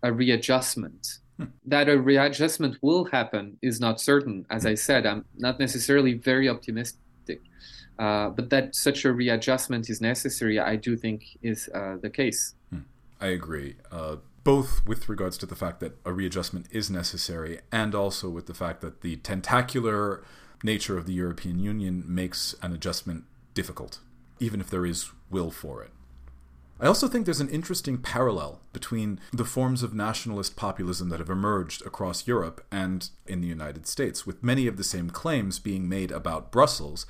a 0.04 0.12
readjustment. 0.12 1.20
That 1.66 1.90
a 1.90 2.00
readjustment 2.00 2.78
will 2.82 3.06
happen 3.06 3.58
is 3.62 3.80
not 3.80 4.00
certain. 4.00 4.46
As 4.50 4.66
I 4.66 4.76
said, 4.76 5.06
I'm 5.06 5.26
not 5.38 5.60
necessarily 5.60 6.14
very 6.14 6.48
optimistic. 6.48 7.42
Uh, 7.98 8.30
but 8.30 8.50
that 8.50 8.76
such 8.76 9.06
a 9.06 9.12
readjustment 9.14 9.90
is 9.90 10.02
necessary, 10.02 10.60
I 10.60 10.76
do 10.76 10.98
think, 10.98 11.38
is 11.42 11.70
uh, 11.74 11.96
the 12.02 12.10
case. 12.10 12.54
Hmm. 12.70 12.80
I 13.22 13.28
agree. 13.28 13.76
Uh, 13.92 14.18
both 14.44 14.86
with 14.86 15.10
regards 15.10 15.38
to 15.40 15.46
the 15.46 15.56
fact 15.56 15.80
that 15.80 15.98
a 16.06 16.14
readjustment 16.14 16.68
is 16.72 16.90
necessary 16.90 17.60
and 17.72 17.96
also 17.96 18.30
with 18.30 18.46
the 18.46 18.54
fact 18.54 18.82
that 18.82 19.02
the 19.02 19.16
tentacular 19.18 20.24
nature 20.64 20.98
of 20.98 21.06
the 21.06 21.14
European 21.14 21.58
Union 21.60 22.04
makes 22.06 22.54
an 22.62 22.72
adjustment 22.74 23.24
difficult, 23.54 24.00
even 24.40 24.62
if 24.62 24.70
there 24.70 24.86
is 24.86 25.12
will 25.32 25.52
for 25.52 25.82
it. 25.82 25.92
I 26.80 26.88
also 26.88 27.08
think 27.08 27.26
there's 27.26 27.40
an 27.40 27.50
interesting 27.50 27.98
parallel 27.98 28.60
between 28.74 29.20
the 29.32 29.46
forms 29.46 29.82
of 29.82 29.94
nationalist 29.94 30.58
populism 30.58 31.08
that 31.10 31.20
have 31.20 31.30
emerged 31.30 31.86
across 31.86 32.28
Europe 32.28 32.66
and 32.70 33.10
in 33.26 33.40
the 33.40 33.48
United 33.48 33.88
States, 33.88 34.26
with 34.26 34.44
many 34.44 34.68
of 34.68 34.76
the 34.76 34.84
same 34.84 35.10
claims 35.10 35.58
being 35.58 35.88
made 35.88 36.12
about 36.12 36.52
Brussels 36.52 37.06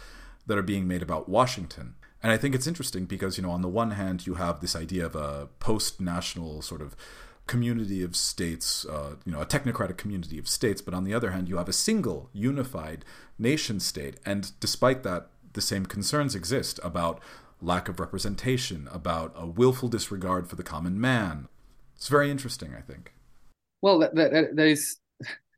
that 0.45 0.57
are 0.57 0.63
being 0.63 0.87
made 0.87 1.01
about 1.01 1.27
Washington. 1.27 1.95
And 2.21 2.31
I 2.31 2.37
think 2.37 2.53
it's 2.53 2.67
interesting 2.67 3.05
because, 3.05 3.37
you 3.37 3.43
know, 3.43 3.51
on 3.51 3.63
the 3.63 3.67
one 3.67 3.91
hand, 3.91 4.27
you 4.27 4.35
have 4.35 4.59
this 4.59 4.75
idea 4.75 5.05
of 5.05 5.15
a 5.15 5.47
post 5.59 5.99
national 5.99 6.61
sort 6.61 6.81
of 6.81 6.95
community 7.47 8.03
of 8.03 8.15
states, 8.15 8.85
uh, 8.85 9.15
you 9.25 9.31
know, 9.31 9.41
a 9.41 9.45
technocratic 9.45 9.97
community 9.97 10.37
of 10.37 10.47
states, 10.47 10.81
but 10.81 10.93
on 10.93 11.03
the 11.03 11.13
other 11.13 11.31
hand, 11.31 11.49
you 11.49 11.57
have 11.57 11.69
a 11.69 11.73
single 11.73 12.29
unified 12.33 13.03
nation 13.37 13.79
state. 13.79 14.17
And 14.25 14.51
despite 14.59 15.03
that, 15.03 15.27
the 15.53 15.61
same 15.61 15.85
concerns 15.85 16.35
exist 16.35 16.79
about 16.83 17.19
lack 17.65 17.89
of 17.89 17.99
representation, 17.99 18.87
about 18.91 19.33
a 19.35 19.45
willful 19.45 19.89
disregard 19.89 20.47
for 20.47 20.55
the 20.55 20.63
common 20.63 20.99
man. 20.99 21.47
It's 21.95 22.07
very 22.07 22.29
interesting, 22.29 22.73
I 22.77 22.81
think. 22.81 23.13
Well, 23.81 23.99
that, 23.99 24.15
that, 24.15 24.55
that 24.55 24.67
is 24.67 24.97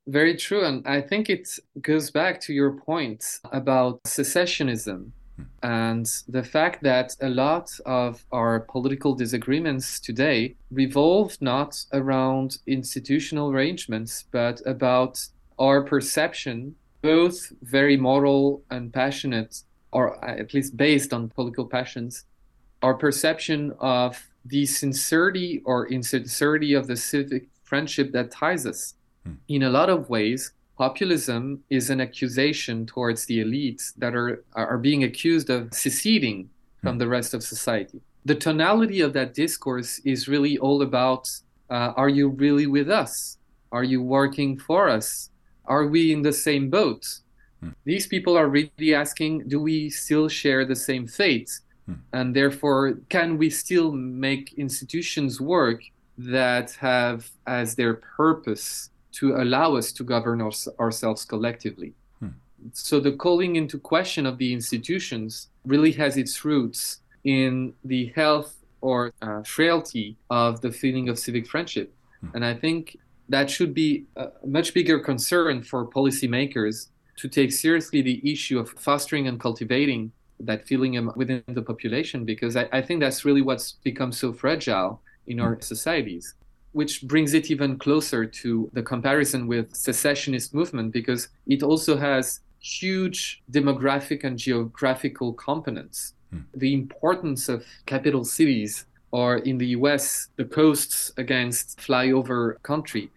very 0.08 0.36
true. 0.36 0.64
And 0.64 0.88
I 0.88 1.02
think 1.02 1.30
it 1.30 1.48
goes 1.82 2.10
back 2.12 2.40
to 2.42 2.54
your 2.54 2.72
point 2.72 3.40
about 3.52 4.02
secessionism 4.04 5.12
hmm. 5.36 5.44
and 5.64 6.06
the 6.28 6.44
fact 6.44 6.82
that 6.84 7.16
a 7.22 7.30
lot 7.30 7.70
of 7.86 8.26
our 8.32 8.62
political 8.62 9.14
disagreements 9.14 10.00
today 10.00 10.56
revolve 10.72 11.38
not 11.42 11.84
around 11.94 12.58
institutional 12.68 13.52
arrangements, 13.52 14.26
but 14.32 14.62
about 14.66 15.20
our 15.60 15.84
perception, 15.84 16.76
both 17.02 17.52
very 17.62 17.98
moral 17.98 18.64
and 18.72 18.94
passionate, 18.94 19.64
or 19.98 20.24
at 20.24 20.54
least 20.54 20.78
based 20.78 21.12
on 21.12 21.28
political 21.28 21.66
passions, 21.66 22.26
our 22.84 22.94
perception 22.94 23.74
of 23.80 24.12
the 24.46 24.64
sincerity 24.64 25.52
or 25.66 25.88
insincerity 25.88 26.72
of 26.76 26.86
the 26.86 26.96
civic 26.96 27.44
friendship 27.64 28.12
that 28.12 28.30
ties 28.30 28.64
us. 28.68 28.94
Hmm. 29.24 29.34
In 29.48 29.64
a 29.64 29.72
lot 29.72 29.90
of 29.90 30.08
ways, 30.08 30.42
populism 30.78 31.64
is 31.72 31.90
an 31.90 32.00
accusation 32.00 32.86
towards 32.86 33.26
the 33.26 33.38
elites 33.46 33.84
that 34.02 34.14
are 34.20 34.44
are 34.54 34.82
being 34.90 35.04
accused 35.04 35.50
of 35.50 35.62
seceding 35.74 36.38
from 36.84 36.96
hmm. 36.96 37.02
the 37.02 37.10
rest 37.18 37.34
of 37.34 37.42
society. 37.56 38.00
The 38.32 38.40
tonality 38.48 39.00
of 39.02 39.12
that 39.14 39.34
discourse 39.44 39.92
is 40.14 40.32
really 40.34 40.56
all 40.66 40.80
about: 40.90 41.24
uh, 41.76 42.02
Are 42.02 42.12
you 42.18 42.26
really 42.46 42.68
with 42.78 42.90
us? 43.04 43.14
Are 43.78 43.88
you 43.94 44.00
working 44.20 44.60
for 44.68 44.82
us? 44.98 45.08
Are 45.74 45.86
we 45.94 46.02
in 46.16 46.22
the 46.22 46.38
same 46.48 46.66
boat? 46.70 47.04
Hmm. 47.62 47.70
These 47.86 48.08
people 48.08 48.38
are 48.38 48.48
really 48.48 48.94
asking: 48.94 49.48
Do 49.48 49.60
we 49.62 49.90
still 49.90 50.28
share 50.28 50.66
the 50.66 50.76
same 50.76 51.08
fate? 51.08 51.60
Hmm. 51.86 51.94
And 52.14 52.36
therefore, 52.36 53.00
can 53.10 53.38
we 53.38 53.50
still 53.50 53.92
make 53.92 54.54
institutions 54.54 55.40
work 55.40 55.82
that 56.18 56.72
have 56.72 57.30
as 57.46 57.76
their 57.76 57.94
purpose 57.94 58.90
to 59.14 59.36
allow 59.36 59.76
us 59.76 59.92
to 59.92 60.04
govern 60.04 60.42
our, 60.42 60.52
ourselves 60.80 61.26
collectively. 61.26 61.94
Hmm. 62.20 62.30
So 62.74 63.00
the 63.00 63.14
calling 63.14 63.56
into 63.56 63.78
question 63.80 64.26
of 64.26 64.38
the 64.38 64.54
institutions 64.54 65.50
really 65.66 65.92
has 65.94 66.18
its 66.18 66.44
roots 66.44 67.00
in 67.24 67.74
the 67.84 68.12
health 68.16 68.56
or 68.82 69.12
uh, 69.22 69.44
frailty 69.44 70.18
of 70.30 70.62
the 70.62 70.72
feeling 70.72 71.10
of 71.10 71.18
civic 71.18 71.48
friendship. 71.48 71.94
And 72.34 72.44
I 72.44 72.54
think 72.54 72.98
that 73.30 73.50
should 73.50 73.74
be 73.74 74.06
a 74.16 74.30
much 74.46 74.74
bigger 74.74 75.00
concern 75.00 75.62
for 75.62 75.86
policymakers 75.86 76.88
to 77.18 77.28
take 77.28 77.52
seriously 77.52 78.02
the 78.02 78.22
issue 78.32 78.60
of 78.60 78.70
fostering 78.70 79.28
and 79.28 79.40
cultivating 79.40 80.12
that 80.40 80.68
feeling 80.68 81.12
within 81.16 81.44
the 81.48 81.62
population, 81.62 82.24
because 82.24 82.56
I, 82.56 82.70
I 82.72 82.82
think 82.82 83.00
that's 83.02 83.26
really 83.26 83.42
what's 83.42 83.74
become 83.84 84.12
so 84.12 84.32
fragile 84.34 85.02
in 85.26 85.40
our 85.40 85.60
societies 85.62 86.36
which 86.78 87.02
brings 87.02 87.34
it 87.34 87.50
even 87.50 87.76
closer 87.76 88.24
to 88.24 88.70
the 88.74 88.84
comparison 88.84 89.48
with 89.48 89.76
secessionist 89.76 90.54
movement 90.54 90.92
because 90.92 91.30
it 91.48 91.64
also 91.64 91.98
has 91.98 92.42
huge 92.60 93.42
demographic 93.52 94.24
and 94.24 94.38
geographical 94.38 95.34
components. 95.34 96.14
Hmm. 96.32 96.42
The 96.54 96.76
importance 96.76 97.50
of 97.50 97.66
capital 97.88 98.24
cities 98.24 98.86
or 99.10 99.38
in 99.38 99.58
the 99.58 99.68
US, 99.78 100.28
the 100.36 100.46
coasts 100.46 101.12
against 101.18 101.80
flyover 101.80 102.62
country, 102.62 103.10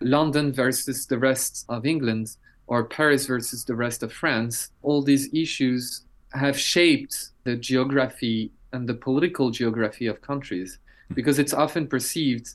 London 0.00 0.52
versus 0.52 1.06
the 1.06 1.18
rest 1.18 1.64
of 1.68 1.86
England, 1.86 2.36
or 2.68 2.84
Paris 2.84 3.26
versus 3.26 3.64
the 3.64 3.74
rest 3.74 4.02
of 4.02 4.12
France, 4.12 4.70
all 4.82 5.02
these 5.02 5.32
issues 5.34 6.02
have 6.32 6.58
shaped 6.58 7.30
the 7.44 7.56
geography 7.56 8.52
and 8.72 8.86
the 8.86 8.94
political 8.94 9.50
geography 9.50 10.06
of 10.06 10.20
countries 10.20 10.78
hmm. 11.08 11.14
because 11.14 11.38
it's 11.38 11.54
often 11.54 11.86
perceived 11.86 12.50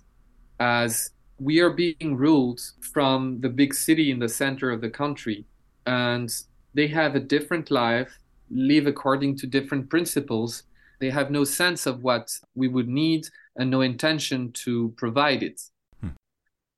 as 0.60 1.10
we 1.40 1.60
are 1.60 1.72
being 1.72 2.16
ruled 2.16 2.62
from 2.80 3.42
the 3.42 3.50
big 3.50 3.74
city 3.74 4.12
in 4.12 4.20
the 4.20 4.30
center 4.30 4.70
of 4.70 4.82
the 4.82 4.90
country 4.90 5.46
and 5.88 6.44
they 6.76 6.88
have 6.88 7.16
a 7.16 7.20
different 7.20 7.72
life 7.72 8.20
live 8.52 8.86
according 8.86 9.36
to 9.36 9.48
different 9.48 9.90
principles 9.90 10.64
they 11.00 11.10
have 11.10 11.32
no 11.32 11.44
sense 11.44 11.88
of 11.88 12.04
what 12.04 12.32
we 12.54 12.68
would 12.68 12.88
need 12.88 13.28
and 13.56 13.70
no 13.70 13.82
intention 13.82 14.52
to 14.52 14.94
provide 14.96 15.42
it 15.42 15.60
hmm. 16.00 16.10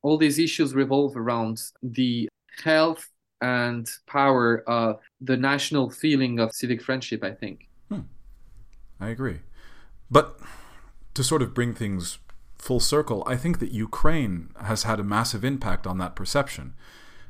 all 0.01 0.17
these 0.17 0.39
issues 0.39 0.73
revolve 0.73 1.17
around 1.17 1.61
the 1.83 2.29
health 2.63 3.09
and 3.41 3.87
power 4.07 4.63
of 4.67 4.99
the 5.21 5.37
national 5.37 5.89
feeling 5.89 6.39
of 6.39 6.53
civic 6.53 6.81
friendship 6.81 7.23
i 7.23 7.31
think 7.31 7.67
hmm. 7.89 8.01
i 8.99 9.09
agree 9.09 9.39
but 10.09 10.39
to 11.13 11.23
sort 11.23 11.41
of 11.41 11.53
bring 11.53 11.73
things 11.73 12.19
full 12.65 12.79
circle, 12.79 13.23
I 13.27 13.37
think 13.37 13.59
that 13.59 13.71
Ukraine 13.71 14.49
has 14.59 14.83
had 14.83 14.99
a 14.99 15.03
massive 15.03 15.45
impact 15.45 15.85
on 15.85 15.99
that 15.99 16.15
perception. 16.15 16.73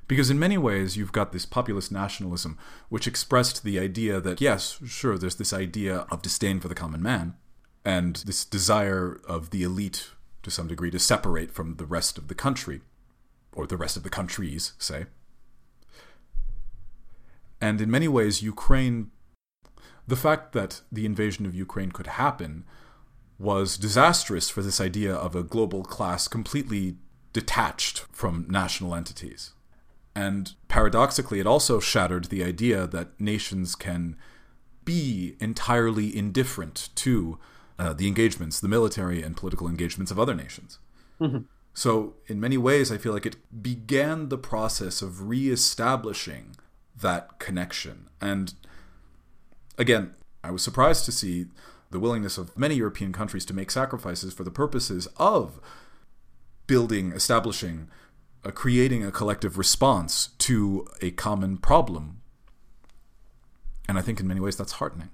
Because 0.08 0.30
in 0.30 0.39
many 0.39 0.58
ways, 0.58 0.96
you've 0.96 1.12
got 1.12 1.34
this 1.34 1.46
populist 1.46 1.91
nationalism, 1.91 2.58
which 2.88 3.08
expressed 3.08 3.63
the 3.63 3.78
idea 3.78 4.22
that, 4.22 4.39
yes, 4.39 4.80
sure, 4.86 5.18
there's 5.18 5.36
this 5.36 5.52
idea 5.52 6.06
of 6.10 6.22
disdain 6.22 6.62
for 6.62 6.70
the 6.70 6.76
common 6.76 7.02
man, 7.02 7.36
and 7.84 8.18
this 8.18 8.46
desire 8.46 9.20
of 9.28 9.50
the 9.50 9.63
elite, 9.63 10.12
to 10.44 10.52
some 10.52 10.68
degree, 10.68 10.91
to 10.91 11.00
separate 11.00 11.52
from 11.52 11.76
the 11.76 11.86
rest 11.86 12.18
of 12.18 12.30
the 12.30 12.36
country, 12.36 12.82
or 13.52 13.68
the 13.68 13.78
rest 13.78 13.98
of 13.98 14.04
the 14.04 14.10
countries, 14.10 14.74
say. 14.78 15.06
And 17.66 17.82
in 17.82 17.89
many 17.89 18.07
ways, 18.07 18.43
Ukraine, 18.43 19.09
the 20.07 20.16
fact 20.16 20.53
that 20.53 20.82
the 20.91 21.03
invasion 21.03 21.47
of 21.47 21.55
Ukraine 21.55 21.91
could 21.91 22.05
happen 22.05 22.63
was 23.39 23.76
disastrous 23.76 24.51
for 24.51 24.61
this 24.61 24.80
idea 24.80 25.16
of 25.16 25.36
a 25.36 25.41
global 25.41 25.82
class 25.84 26.28
completely 26.28 26.97
detached 27.34 28.05
from 28.11 28.45
national 28.47 28.93
entities. 28.93 29.53
And 30.13 30.53
paradoxically, 30.68 31.39
it 31.39 31.47
also 31.47 31.80
shattered 31.80 32.26
the 32.26 32.43
idea 32.43 32.86
that 32.86 33.20
nations 33.20 33.74
can 33.74 34.16
be 34.84 35.36
entirely 35.39 36.16
indifferent 36.16 36.89
to 37.05 37.39
uh, 37.80 37.93
the 37.93 38.07
engagements, 38.07 38.59
the 38.59 38.68
military 38.68 39.24
and 39.24 39.36
political 39.36 39.68
engagements 39.68 40.11
of 40.11 40.20
other 40.20 40.36
nations. 40.36 40.78
Mm-hmm. 41.20 41.39
So, 41.74 42.13
in 42.28 42.39
many 42.39 42.59
ways, 42.59 42.91
I 42.91 42.99
feel 42.99 43.11
like 43.11 43.26
it 43.26 43.38
began 43.63 44.30
the 44.30 44.38
process 44.38 45.01
of 45.01 45.28
reestablishing 45.28 46.55
that 47.02 47.39
connection. 47.39 48.10
And 48.22 48.54
again, 49.78 50.14
I 50.43 50.52
was 50.52 50.64
surprised 50.64 51.06
to 51.06 51.12
see 51.12 51.48
the 51.91 52.00
willingness 52.00 52.38
of 52.38 52.58
many 52.58 52.76
European 52.76 53.14
countries 53.14 53.46
to 53.46 53.54
make 53.54 53.72
sacrifices 53.72 54.34
for 54.34 54.43
the 54.43 54.52
purposes 54.52 55.08
of 55.18 55.60
building, 56.68 57.12
establishing 57.12 57.88
uh, 58.43 58.52
creating 58.52 59.04
a 59.04 59.12
collective 59.12 59.58
response 59.58 60.30
to 60.38 60.88
a 61.02 61.12
common 61.12 61.58
problem. 61.58 62.22
And 63.88 63.98
I 63.98 64.02
think 64.02 64.20
in 64.20 64.28
many 64.28 64.39
ways 64.39 64.56
that's 64.56 64.74
heartening. 64.74 65.10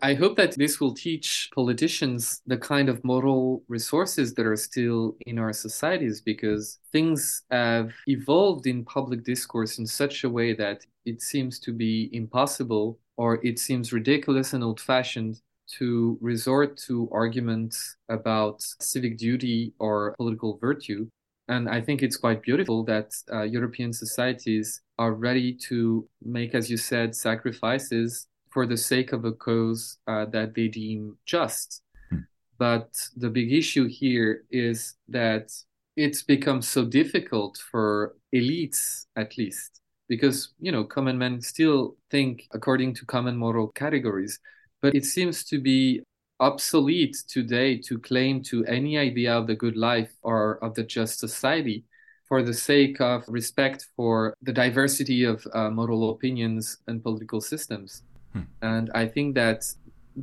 I 0.00 0.14
hope 0.14 0.36
that 0.36 0.56
this 0.56 0.78
will 0.78 0.94
teach 0.94 1.50
politicians 1.52 2.40
the 2.46 2.56
kind 2.56 2.88
of 2.88 3.02
moral 3.02 3.64
resources 3.66 4.32
that 4.34 4.46
are 4.46 4.56
still 4.56 5.16
in 5.26 5.40
our 5.40 5.52
societies 5.52 6.20
because 6.20 6.78
things 6.92 7.42
have 7.50 7.92
evolved 8.06 8.68
in 8.68 8.84
public 8.84 9.24
discourse 9.24 9.80
in 9.80 9.86
such 9.88 10.22
a 10.22 10.30
way 10.30 10.52
that 10.54 10.86
it 11.04 11.20
seems 11.20 11.58
to 11.60 11.72
be 11.72 12.10
impossible 12.12 12.96
or 13.16 13.44
it 13.44 13.58
seems 13.58 13.92
ridiculous 13.92 14.52
and 14.52 14.62
old 14.62 14.80
fashioned 14.80 15.40
to 15.78 16.16
resort 16.20 16.76
to 16.76 17.08
arguments 17.10 17.96
about 18.08 18.62
civic 18.80 19.18
duty 19.18 19.72
or 19.80 20.14
political 20.16 20.58
virtue. 20.58 21.08
And 21.48 21.68
I 21.68 21.80
think 21.80 22.02
it's 22.02 22.16
quite 22.16 22.42
beautiful 22.42 22.84
that 22.84 23.14
uh, 23.32 23.42
European 23.42 23.92
societies 23.92 24.80
are 24.98 25.14
ready 25.14 25.54
to 25.68 26.06
make, 26.22 26.54
as 26.54 26.70
you 26.70 26.76
said, 26.76 27.16
sacrifices 27.16 28.28
for 28.50 28.66
the 28.66 28.76
sake 28.76 29.12
of 29.12 29.24
a 29.24 29.32
cause 29.32 29.98
uh, 30.06 30.24
that 30.26 30.54
they 30.54 30.68
deem 30.68 31.16
just. 31.26 31.82
Hmm. 32.10 32.18
But 32.58 32.90
the 33.16 33.30
big 33.30 33.52
issue 33.52 33.86
here 33.88 34.44
is 34.50 34.94
that 35.08 35.50
it's 35.96 36.22
become 36.22 36.62
so 36.62 36.84
difficult 36.84 37.58
for 37.70 38.14
elites, 38.34 39.06
at 39.16 39.36
least, 39.36 39.80
because, 40.08 40.54
you 40.60 40.70
know, 40.70 40.84
common 40.84 41.18
men 41.18 41.40
still 41.40 41.96
think 42.10 42.46
according 42.52 42.94
to 42.94 43.06
common 43.06 43.36
moral 43.36 43.68
categories. 43.68 44.38
But 44.80 44.94
it 44.94 45.04
seems 45.04 45.44
to 45.46 45.60
be 45.60 46.02
obsolete 46.40 47.16
today 47.26 47.78
to 47.78 47.98
claim 47.98 48.42
to 48.44 48.64
any 48.66 48.96
idea 48.96 49.36
of 49.36 49.48
the 49.48 49.56
good 49.56 49.76
life 49.76 50.12
or 50.22 50.62
of 50.62 50.74
the 50.74 50.84
just 50.84 51.18
society 51.18 51.84
for 52.28 52.42
the 52.42 52.54
sake 52.54 53.00
of 53.00 53.24
respect 53.26 53.88
for 53.96 54.34
the 54.42 54.52
diversity 54.52 55.24
of 55.24 55.44
uh, 55.54 55.70
moral 55.70 56.10
opinions 56.10 56.78
and 56.86 57.02
political 57.02 57.40
systems. 57.40 58.02
Hmm. 58.38 58.66
And 58.66 58.90
I 58.94 59.06
think 59.06 59.34
that 59.34 59.64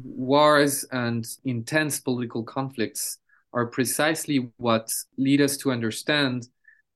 wars 0.04 0.86
and 0.92 1.26
intense 1.46 2.00
political 2.00 2.44
conflicts 2.44 3.18
are 3.54 3.66
precisely 3.66 4.52
what 4.58 4.90
lead 5.18 5.42
us 5.42 5.58
to 5.58 5.72
understand 5.72 6.48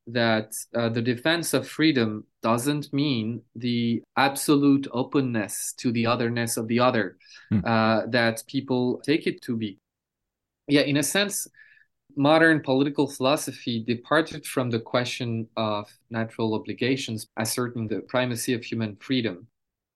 that 0.08 0.54
uh, 0.76 0.90
the 0.90 1.02
defense 1.02 1.54
of 1.54 1.68
freedom 1.68 2.26
doesn't 2.42 2.92
mean 2.92 3.42
the 3.56 4.02
absolute 4.18 4.88
openness 4.92 5.74
to 5.78 5.92
the 5.92 6.06
otherness 6.06 6.58
of 6.58 6.68
the 6.68 6.80
other 6.80 7.18
hmm. 7.50 7.60
uh, 7.66 8.06
that 8.08 8.44
people 8.48 9.00
take 9.06 9.28
it 9.28 9.42
to 9.42 9.56
be. 9.56 9.78
Yeah, 10.68 10.82
in 10.82 10.98
a 10.98 11.04
sense, 11.04 11.48
modern 12.16 12.62
political 12.62 13.08
philosophy 13.08 13.84
departed 13.86 14.46
from 14.46 14.70
the 14.70 14.80
question 14.80 15.48
of 15.56 15.90
natural 16.10 16.54
obligations, 16.54 17.28
asserting 17.38 17.88
the 17.88 18.02
primacy 18.02 18.54
of 18.54 18.64
human 18.64 18.96
freedom 18.98 19.48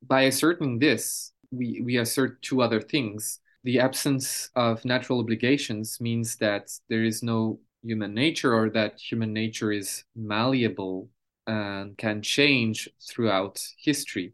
by 0.08 0.24
asserting 0.24 0.80
this, 0.80 1.32
we, 1.51 1.82
we 1.84 1.97
assert 1.97 2.41
two 2.41 2.62
other 2.62 2.82
things. 2.82 3.39
The 3.64 3.80
absence 3.80 4.49
of 4.56 4.84
natural 4.84 5.20
obligations 5.20 6.01
means 6.01 6.36
that 6.38 6.72
there 6.89 7.04
is 7.04 7.24
no 7.24 7.60
human 7.84 8.14
nature 8.14 8.54
or 8.54 8.70
that 8.72 8.99
human 8.99 9.34
nature 9.34 9.72
is 9.72 10.04
malleable 10.16 11.10
and 11.47 11.97
can 11.97 12.22
change 12.22 12.89
throughout 13.10 13.66
history. 13.78 14.34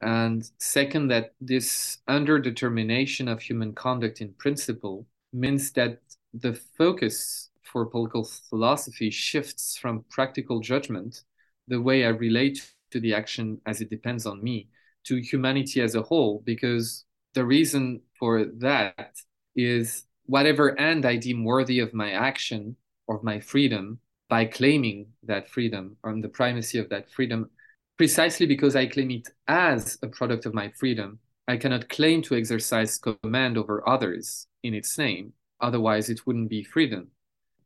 And 0.00 0.48
second, 0.58 1.08
that 1.08 1.34
this 1.40 1.98
underdetermination 2.08 3.30
of 3.30 3.40
human 3.40 3.72
conduct 3.72 4.20
in 4.20 4.32
principle 4.34 5.06
means 5.32 5.72
that 5.72 5.98
the 6.34 6.54
focus 6.54 7.50
for 7.62 7.86
political 7.86 8.24
philosophy 8.24 9.10
shifts 9.10 9.76
from 9.76 10.04
practical 10.08 10.60
judgment, 10.60 11.24
the 11.66 11.80
way 11.80 12.04
I 12.04 12.08
relate 12.08 12.74
to 12.92 13.00
the 13.00 13.14
action 13.14 13.60
as 13.66 13.80
it 13.80 13.90
depends 13.90 14.24
on 14.24 14.42
me, 14.42 14.68
to 15.04 15.16
humanity 15.16 15.80
as 15.80 15.94
a 15.94 16.02
whole 16.02 16.42
because 16.44 17.04
the 17.34 17.44
reason 17.44 18.00
for 18.18 18.44
that 18.58 19.16
is 19.56 20.04
whatever 20.26 20.78
end 20.78 21.06
I 21.06 21.16
deem 21.16 21.44
worthy 21.44 21.80
of 21.80 21.94
my 21.94 22.12
action 22.12 22.76
or 23.06 23.20
my 23.22 23.40
freedom 23.40 24.00
by 24.28 24.44
claiming 24.44 25.06
that 25.24 25.48
freedom 25.48 25.96
or 26.02 26.14
the 26.20 26.28
primacy 26.28 26.78
of 26.78 26.88
that 26.90 27.10
freedom, 27.10 27.50
precisely 27.96 28.46
because 28.46 28.76
I 28.76 28.86
claim 28.86 29.10
it 29.10 29.28
as 29.46 29.98
a 30.02 30.08
product 30.08 30.44
of 30.44 30.54
my 30.54 30.70
freedom, 30.78 31.18
I 31.48 31.56
cannot 31.56 31.88
claim 31.88 32.20
to 32.22 32.36
exercise 32.36 32.98
command 32.98 33.56
over 33.56 33.88
others 33.88 34.46
in 34.62 34.74
its 34.74 34.98
name. 34.98 35.32
Otherwise, 35.60 36.10
it 36.10 36.26
wouldn't 36.26 36.50
be 36.50 36.62
freedom. 36.62 37.08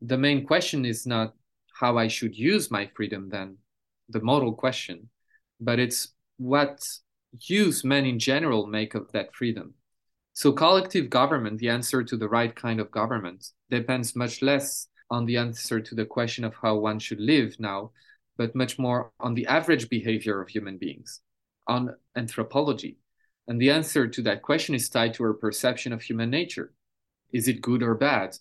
The 0.01 0.16
main 0.16 0.47
question 0.47 0.85
is 0.85 1.05
not 1.05 1.35
how 1.74 1.99
I 1.99 2.07
should 2.07 2.37
use 2.37 2.70
my 2.70 2.89
freedom, 2.95 3.28
then, 3.28 3.57
the 4.09 4.20
moral 4.20 4.53
question, 4.53 5.11
but 5.61 5.80
it's 5.80 6.14
what 6.37 6.80
use 7.41 7.85
men 7.85 8.05
in 8.05 8.18
general 8.18 8.66
make 8.66 8.95
of 8.95 9.11
that 9.12 9.35
freedom. 9.35 9.74
So, 10.35 10.53
collective 10.53 11.11
government, 11.11 11.59
the 11.59 11.68
answer 11.68 12.03
to 12.03 12.16
the 12.16 12.28
right 12.28 12.55
kind 12.55 12.80
of 12.80 12.91
government, 12.91 13.49
depends 13.70 14.16
much 14.16 14.41
less 14.41 14.89
on 15.11 15.26
the 15.26 15.37
answer 15.37 15.80
to 15.80 15.95
the 15.95 16.07
question 16.07 16.45
of 16.45 16.55
how 16.55 16.76
one 16.76 16.99
should 16.99 17.20
live 17.20 17.57
now, 17.59 17.91
but 18.39 18.55
much 18.55 18.78
more 18.78 19.12
on 19.20 19.35
the 19.35 19.47
average 19.47 19.91
behavior 19.91 20.41
of 20.41 20.49
human 20.49 20.78
beings, 20.78 21.20
on 21.66 21.95
anthropology. 22.16 22.99
And 23.47 23.61
the 23.61 23.70
answer 23.70 24.07
to 24.07 24.22
that 24.22 24.43
question 24.43 24.74
is 24.74 24.89
tied 24.89 25.14
to 25.14 25.24
our 25.24 25.35
perception 25.35 25.93
of 25.93 26.01
human 26.01 26.30
nature. 26.30 26.72
Is 27.33 27.49
it 27.49 27.61
good 27.61 27.83
or 27.83 27.95
bad? 27.95 28.37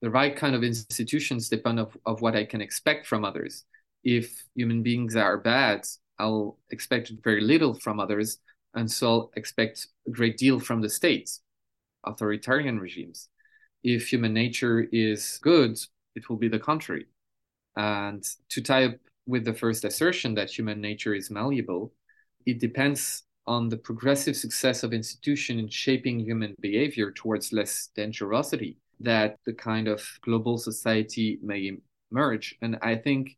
The 0.00 0.10
right 0.10 0.34
kind 0.34 0.54
of 0.54 0.62
institutions 0.62 1.48
depend 1.48 1.80
of, 1.80 1.96
of 2.06 2.20
what 2.22 2.36
I 2.36 2.44
can 2.44 2.60
expect 2.60 3.06
from 3.06 3.24
others. 3.24 3.64
If 4.04 4.44
human 4.54 4.82
beings 4.82 5.16
are 5.16 5.36
bad, 5.36 5.86
I'll 6.18 6.58
expect 6.70 7.12
very 7.22 7.40
little 7.40 7.74
from 7.74 8.00
others, 8.00 8.38
and 8.74 8.90
so 8.90 9.06
I'll 9.08 9.30
expect 9.36 9.86
a 10.06 10.10
great 10.10 10.36
deal 10.36 10.58
from 10.58 10.80
the 10.80 10.88
states, 10.88 11.40
authoritarian 12.04 12.78
regimes. 12.78 13.28
If 13.82 14.10
human 14.10 14.32
nature 14.32 14.86
is 14.92 15.38
good, 15.42 15.78
it 16.14 16.28
will 16.28 16.36
be 16.36 16.48
the 16.48 16.58
contrary. 16.58 17.06
And 17.76 18.24
to 18.50 18.62
tie 18.62 18.86
up 18.86 18.94
with 19.26 19.44
the 19.44 19.54
first 19.54 19.84
assertion 19.84 20.34
that 20.34 20.50
human 20.50 20.80
nature 20.80 21.14
is 21.14 21.30
malleable, 21.30 21.92
it 22.46 22.58
depends 22.60 23.24
on 23.46 23.68
the 23.68 23.76
progressive 23.76 24.36
success 24.36 24.82
of 24.82 24.92
institution 24.92 25.58
in 25.58 25.68
shaping 25.68 26.18
human 26.18 26.54
behavior 26.60 27.12
towards 27.12 27.52
less 27.52 27.90
dangerosity 27.96 28.76
that 29.00 29.38
the 29.44 29.52
kind 29.52 29.88
of 29.88 30.02
global 30.22 30.58
society 30.58 31.38
may 31.42 31.72
emerge. 32.10 32.56
And 32.62 32.78
I 32.82 32.96
think 32.96 33.36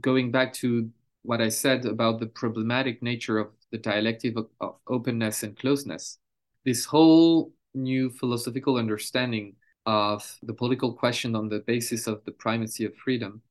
going 0.00 0.30
back 0.30 0.52
to 0.54 0.88
what 1.22 1.40
I 1.40 1.48
said 1.48 1.84
about 1.84 2.20
the 2.20 2.26
problematic 2.26 3.02
nature 3.02 3.38
of 3.38 3.48
the 3.72 3.78
dialectic 3.78 4.36
of, 4.36 4.48
of 4.60 4.76
openness 4.88 5.42
and 5.42 5.56
closeness. 5.58 6.18
This 6.64 6.84
whole 6.84 7.52
new 7.74 8.10
philosophical 8.10 8.76
understanding 8.76 9.54
of 9.86 10.38
the 10.42 10.54
political 10.54 10.92
question 10.92 11.34
on 11.34 11.48
the 11.48 11.60
basis 11.60 12.06
of 12.06 12.24
the 12.24 12.32
primacy 12.32 12.84
of 12.84 12.94
freedom 12.96 13.42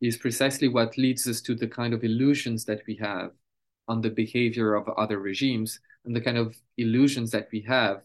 is 0.00 0.16
precisely 0.16 0.68
what 0.68 0.98
leads 0.98 1.26
us 1.26 1.40
to 1.42 1.54
the 1.54 1.66
kind 1.66 1.92
of 1.92 2.04
illusions 2.04 2.64
that 2.64 2.82
we 2.86 2.96
have 2.96 3.30
on 3.88 4.00
the 4.00 4.10
behavior 4.10 4.74
of 4.74 4.88
other 4.90 5.18
regimes 5.18 5.80
and 6.04 6.14
the 6.14 6.20
kind 6.20 6.38
of 6.38 6.56
illusions 6.76 7.30
that 7.30 7.48
we 7.52 7.60
have 7.62 8.02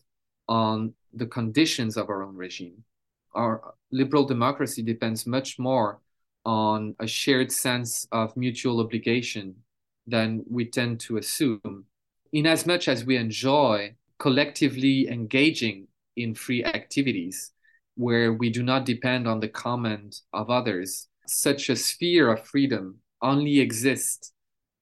on 0.47 0.93
the 1.13 1.25
conditions 1.25 1.97
of 1.97 2.09
our 2.09 2.23
own 2.23 2.35
regime. 2.35 2.83
Our 3.35 3.73
liberal 3.91 4.25
democracy 4.25 4.81
depends 4.81 5.27
much 5.27 5.59
more 5.59 5.99
on 6.45 6.95
a 6.99 7.07
shared 7.07 7.51
sense 7.51 8.07
of 8.11 8.35
mutual 8.35 8.79
obligation 8.79 9.55
than 10.07 10.43
we 10.49 10.65
tend 10.65 10.99
to 10.99 11.17
assume. 11.17 11.85
In 12.31 12.45
as 12.45 12.65
much 12.65 12.87
as 12.87 13.05
we 13.05 13.17
enjoy 13.17 13.95
collectively 14.19 15.07
engaging 15.07 15.87
in 16.15 16.35
free 16.35 16.63
activities 16.63 17.51
where 17.95 18.33
we 18.33 18.49
do 18.49 18.63
not 18.63 18.85
depend 18.85 19.27
on 19.27 19.39
the 19.39 19.47
comment 19.47 20.21
of 20.33 20.49
others, 20.49 21.07
such 21.27 21.69
a 21.69 21.75
sphere 21.75 22.31
of 22.31 22.45
freedom 22.45 22.97
only 23.21 23.59
exists 23.59 24.33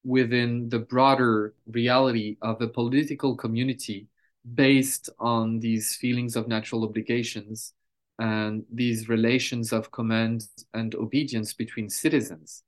within 0.04 0.68
the 0.70 0.80
broader 0.80 1.54
reality 1.68 2.38
of 2.42 2.62
a 2.62 2.68
political 2.68 3.36
community 3.36 4.08
based 4.56 5.10
on 5.20 5.60
these 5.60 5.96
feelings 5.96 6.36
of 6.36 6.48
natural 6.48 6.84
obligations 6.84 7.74
and 8.22 8.64
these 8.72 9.10
relations 9.10 9.74
of 9.74 9.92
command 9.92 10.48
and 10.76 10.94
obedience 10.94 11.54
between 11.54 11.90
citizens. 11.90 12.62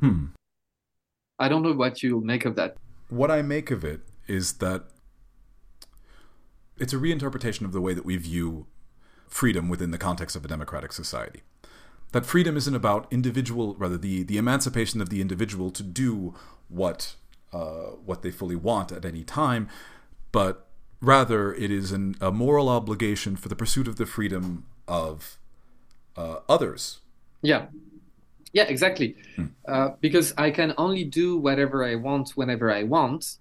Hmm. 0.00 0.26
I 1.38 1.48
don't 1.48 1.62
know 1.62 1.72
what 1.72 2.02
you 2.02 2.20
make 2.20 2.44
of 2.44 2.56
that. 2.56 2.76
What 3.08 3.30
I 3.30 3.42
make 3.42 3.70
of 3.70 3.84
it 3.84 4.00
is 4.26 4.54
that 4.54 4.86
it's 6.78 6.92
a 6.92 6.96
reinterpretation 6.96 7.64
of 7.64 7.70
the 7.70 7.80
way 7.80 7.94
that 7.94 8.04
we 8.04 8.16
view 8.16 8.66
freedom 9.28 9.68
within 9.68 9.92
the 9.92 9.98
context 9.98 10.34
of 10.34 10.44
a 10.44 10.48
democratic 10.48 10.92
society. 10.92 11.42
That 12.10 12.26
freedom 12.26 12.56
isn't 12.56 12.74
about 12.74 13.06
individual, 13.12 13.76
rather 13.76 13.96
the 13.96 14.24
the 14.24 14.36
emancipation 14.36 15.00
of 15.00 15.10
the 15.10 15.20
individual 15.20 15.70
to 15.70 15.82
do 15.84 16.34
what 16.68 17.14
uh, 17.52 17.94
what 18.04 18.22
they 18.22 18.32
fully 18.32 18.56
want 18.56 18.90
at 18.90 19.04
any 19.04 19.22
time, 19.22 19.68
but 20.32 20.65
Rather, 21.00 21.52
it 21.54 21.70
is 21.70 21.92
an, 21.92 22.16
a 22.20 22.32
moral 22.32 22.68
obligation 22.68 23.36
for 23.36 23.48
the 23.48 23.56
pursuit 23.56 23.86
of 23.86 23.96
the 23.96 24.06
freedom 24.06 24.64
of 24.88 25.38
uh, 26.16 26.38
others. 26.48 27.00
Yeah. 27.42 27.66
Yeah, 28.52 28.64
exactly. 28.64 29.16
Hmm. 29.36 29.46
Uh, 29.68 29.90
because 30.00 30.32
I 30.38 30.50
can 30.50 30.72
only 30.78 31.04
do 31.04 31.36
whatever 31.36 31.84
I 31.84 31.96
want 31.96 32.30
whenever 32.30 32.72
I 32.72 32.84
want 32.84 33.36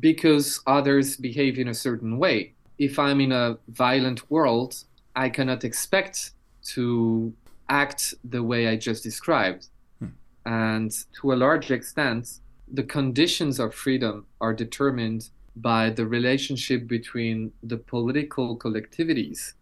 because 0.00 0.60
others 0.66 1.16
behave 1.16 1.58
in 1.58 1.68
a 1.68 1.74
certain 1.74 2.18
way. 2.18 2.54
If 2.78 2.98
I'm 2.98 3.20
in 3.20 3.32
a 3.32 3.58
violent 3.68 4.30
world, 4.30 4.84
I 5.14 5.28
cannot 5.28 5.64
expect 5.64 6.32
to 6.74 7.32
act 7.68 8.14
the 8.24 8.42
way 8.42 8.68
I 8.68 8.76
just 8.76 9.02
described. 9.04 9.68
Hmm. 10.00 10.08
And 10.44 10.92
to 11.20 11.32
a 11.32 11.36
large 11.36 11.70
extent, 11.70 12.40
the 12.70 12.82
conditions 12.82 13.60
of 13.60 13.74
freedom 13.74 14.26
are 14.40 14.52
determined 14.52 15.30
by 15.56 15.90
the 15.90 16.06
relationship 16.06 16.86
between 16.86 17.52
the 17.62 17.78
political 17.78 18.56
collectivities 18.58 19.54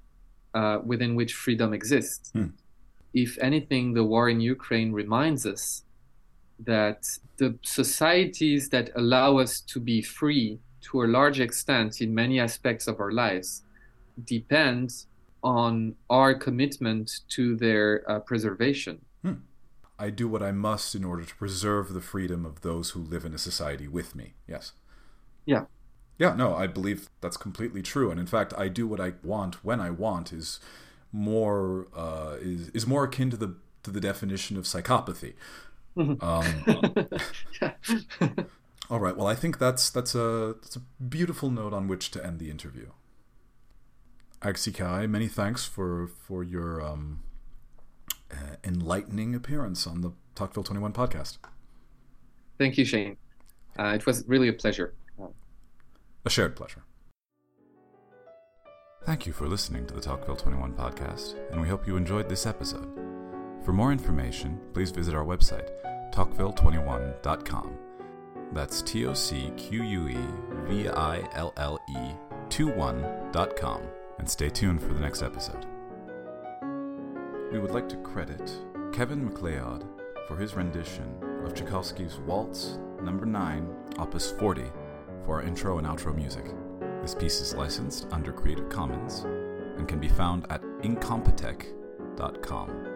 uh, 0.54 0.78
within 0.84 1.14
which 1.14 1.32
freedom 1.34 1.72
exists. 1.72 2.30
Hmm. 2.30 2.48
If 3.12 3.38
anything, 3.38 3.94
the 3.94 4.04
war 4.04 4.28
in 4.28 4.40
Ukraine 4.40 4.92
reminds 4.92 5.46
us 5.46 5.84
that 6.58 7.06
the 7.36 7.58
societies 7.62 8.68
that 8.70 8.90
allow 8.96 9.38
us 9.38 9.60
to 9.60 9.80
be 9.80 10.02
free 10.02 10.58
to 10.82 11.02
a 11.02 11.06
large 11.06 11.40
extent 11.40 12.00
in 12.00 12.14
many 12.14 12.40
aspects 12.40 12.86
of 12.86 13.00
our 13.00 13.12
lives 13.12 13.62
depend 14.24 15.06
on 15.42 15.94
our 16.10 16.34
commitment 16.34 17.20
to 17.28 17.56
their 17.56 18.08
uh, 18.10 18.18
preservation. 18.20 19.00
Hmm. 19.22 19.34
I 19.98 20.10
do 20.10 20.26
what 20.26 20.42
I 20.42 20.50
must 20.50 20.94
in 20.94 21.04
order 21.04 21.24
to 21.24 21.34
preserve 21.36 21.92
the 21.92 22.00
freedom 22.00 22.44
of 22.44 22.62
those 22.62 22.90
who 22.90 23.00
live 23.00 23.24
in 23.24 23.34
a 23.34 23.38
society 23.38 23.86
with 23.86 24.14
me. 24.16 24.34
Yes. 24.48 24.72
Yeah. 25.46 25.64
Yeah, 26.18 26.34
no, 26.34 26.54
I 26.54 26.66
believe 26.66 27.08
that's 27.20 27.36
completely 27.36 27.82
true. 27.82 28.10
And 28.10 28.20
in 28.20 28.26
fact, 28.26 28.54
I 28.56 28.68
do 28.68 28.86
what 28.86 29.00
I 29.00 29.14
want 29.22 29.64
when 29.64 29.80
I 29.80 29.90
want 29.90 30.32
is 30.32 30.60
more 31.12 31.88
uh, 31.94 32.36
is 32.40 32.68
is 32.70 32.86
more 32.86 33.04
akin 33.04 33.30
to 33.30 33.36
the 33.36 33.56
to 33.82 33.90
the 33.90 34.00
definition 34.00 34.56
of 34.56 34.64
psychopathy. 34.64 35.34
Mm-hmm. 35.96 36.24
Um, 38.20 38.46
all 38.90 39.00
right. 39.00 39.16
Well, 39.16 39.26
I 39.26 39.34
think 39.34 39.58
that's 39.58 39.90
that's 39.90 40.14
a 40.14 40.56
that's 40.60 40.76
a 40.76 40.80
beautiful 41.02 41.50
note 41.50 41.72
on 41.72 41.88
which 41.88 42.10
to 42.12 42.24
end 42.24 42.38
the 42.38 42.50
interview. 42.50 42.88
Alexis 44.42 44.74
Carré, 44.74 45.08
many 45.08 45.28
thanks 45.28 45.64
for 45.64 46.06
for 46.06 46.44
your 46.44 46.82
um, 46.82 47.22
uh, 48.30 48.56
enlightening 48.62 49.34
appearance 49.34 49.86
on 49.86 50.00
the 50.02 50.12
Tocqueville 50.34 50.64
Twenty 50.64 50.80
One 50.80 50.92
podcast. 50.92 51.38
Thank 52.58 52.76
you, 52.76 52.84
Shane. 52.84 53.16
Uh, 53.78 53.92
it 53.94 54.06
was 54.06 54.24
really 54.26 54.48
a 54.48 54.52
pleasure. 54.52 54.94
A 56.26 56.30
shared 56.30 56.56
pleasure. 56.56 56.82
Thank 59.04 59.26
you 59.26 59.34
for 59.34 59.46
listening 59.46 59.86
to 59.86 59.94
the 59.94 60.00
Tocqueville 60.00 60.36
21 60.36 60.72
podcast, 60.72 61.34
and 61.50 61.60
we 61.60 61.68
hope 61.68 61.86
you 61.86 61.98
enjoyed 61.98 62.30
this 62.30 62.46
episode. 62.46 62.88
For 63.62 63.74
more 63.74 63.92
information, 63.92 64.58
please 64.72 64.90
visit 64.90 65.14
our 65.14 65.24
website, 65.24 65.68
tocqueville21.com. 66.14 67.76
That's 68.52 68.80
T 68.80 69.04
O 69.04 69.12
C 69.12 69.52
Q 69.58 69.82
U 69.82 70.08
E 70.08 70.18
V 70.66 70.88
I 70.88 71.28
L 71.34 71.52
L 71.58 71.78
E 71.90 72.14
21.com, 72.48 73.82
and 74.18 74.30
stay 74.30 74.48
tuned 74.48 74.80
for 74.80 74.94
the 74.94 75.00
next 75.00 75.22
episode. 75.22 75.66
We 77.52 77.58
would 77.58 77.72
like 77.72 77.88
to 77.90 77.96
credit 77.96 78.50
Kevin 78.94 79.26
MacLeod 79.26 79.84
for 80.26 80.36
his 80.36 80.54
rendition 80.54 81.14
of 81.44 81.52
Tchaikovsky's 81.52 82.16
Waltz 82.16 82.78
Number 83.02 83.26
9, 83.26 83.68
Opus 83.98 84.30
40 84.32 84.62
for 85.24 85.40
our 85.40 85.46
intro 85.46 85.78
and 85.78 85.86
outro 85.86 86.14
music. 86.14 86.44
This 87.02 87.14
piece 87.14 87.40
is 87.40 87.54
licensed 87.54 88.06
under 88.12 88.32
Creative 88.32 88.68
Commons 88.68 89.24
and 89.76 89.88
can 89.88 89.98
be 89.98 90.08
found 90.08 90.46
at 90.50 90.62
incompetech.com. 90.82 92.93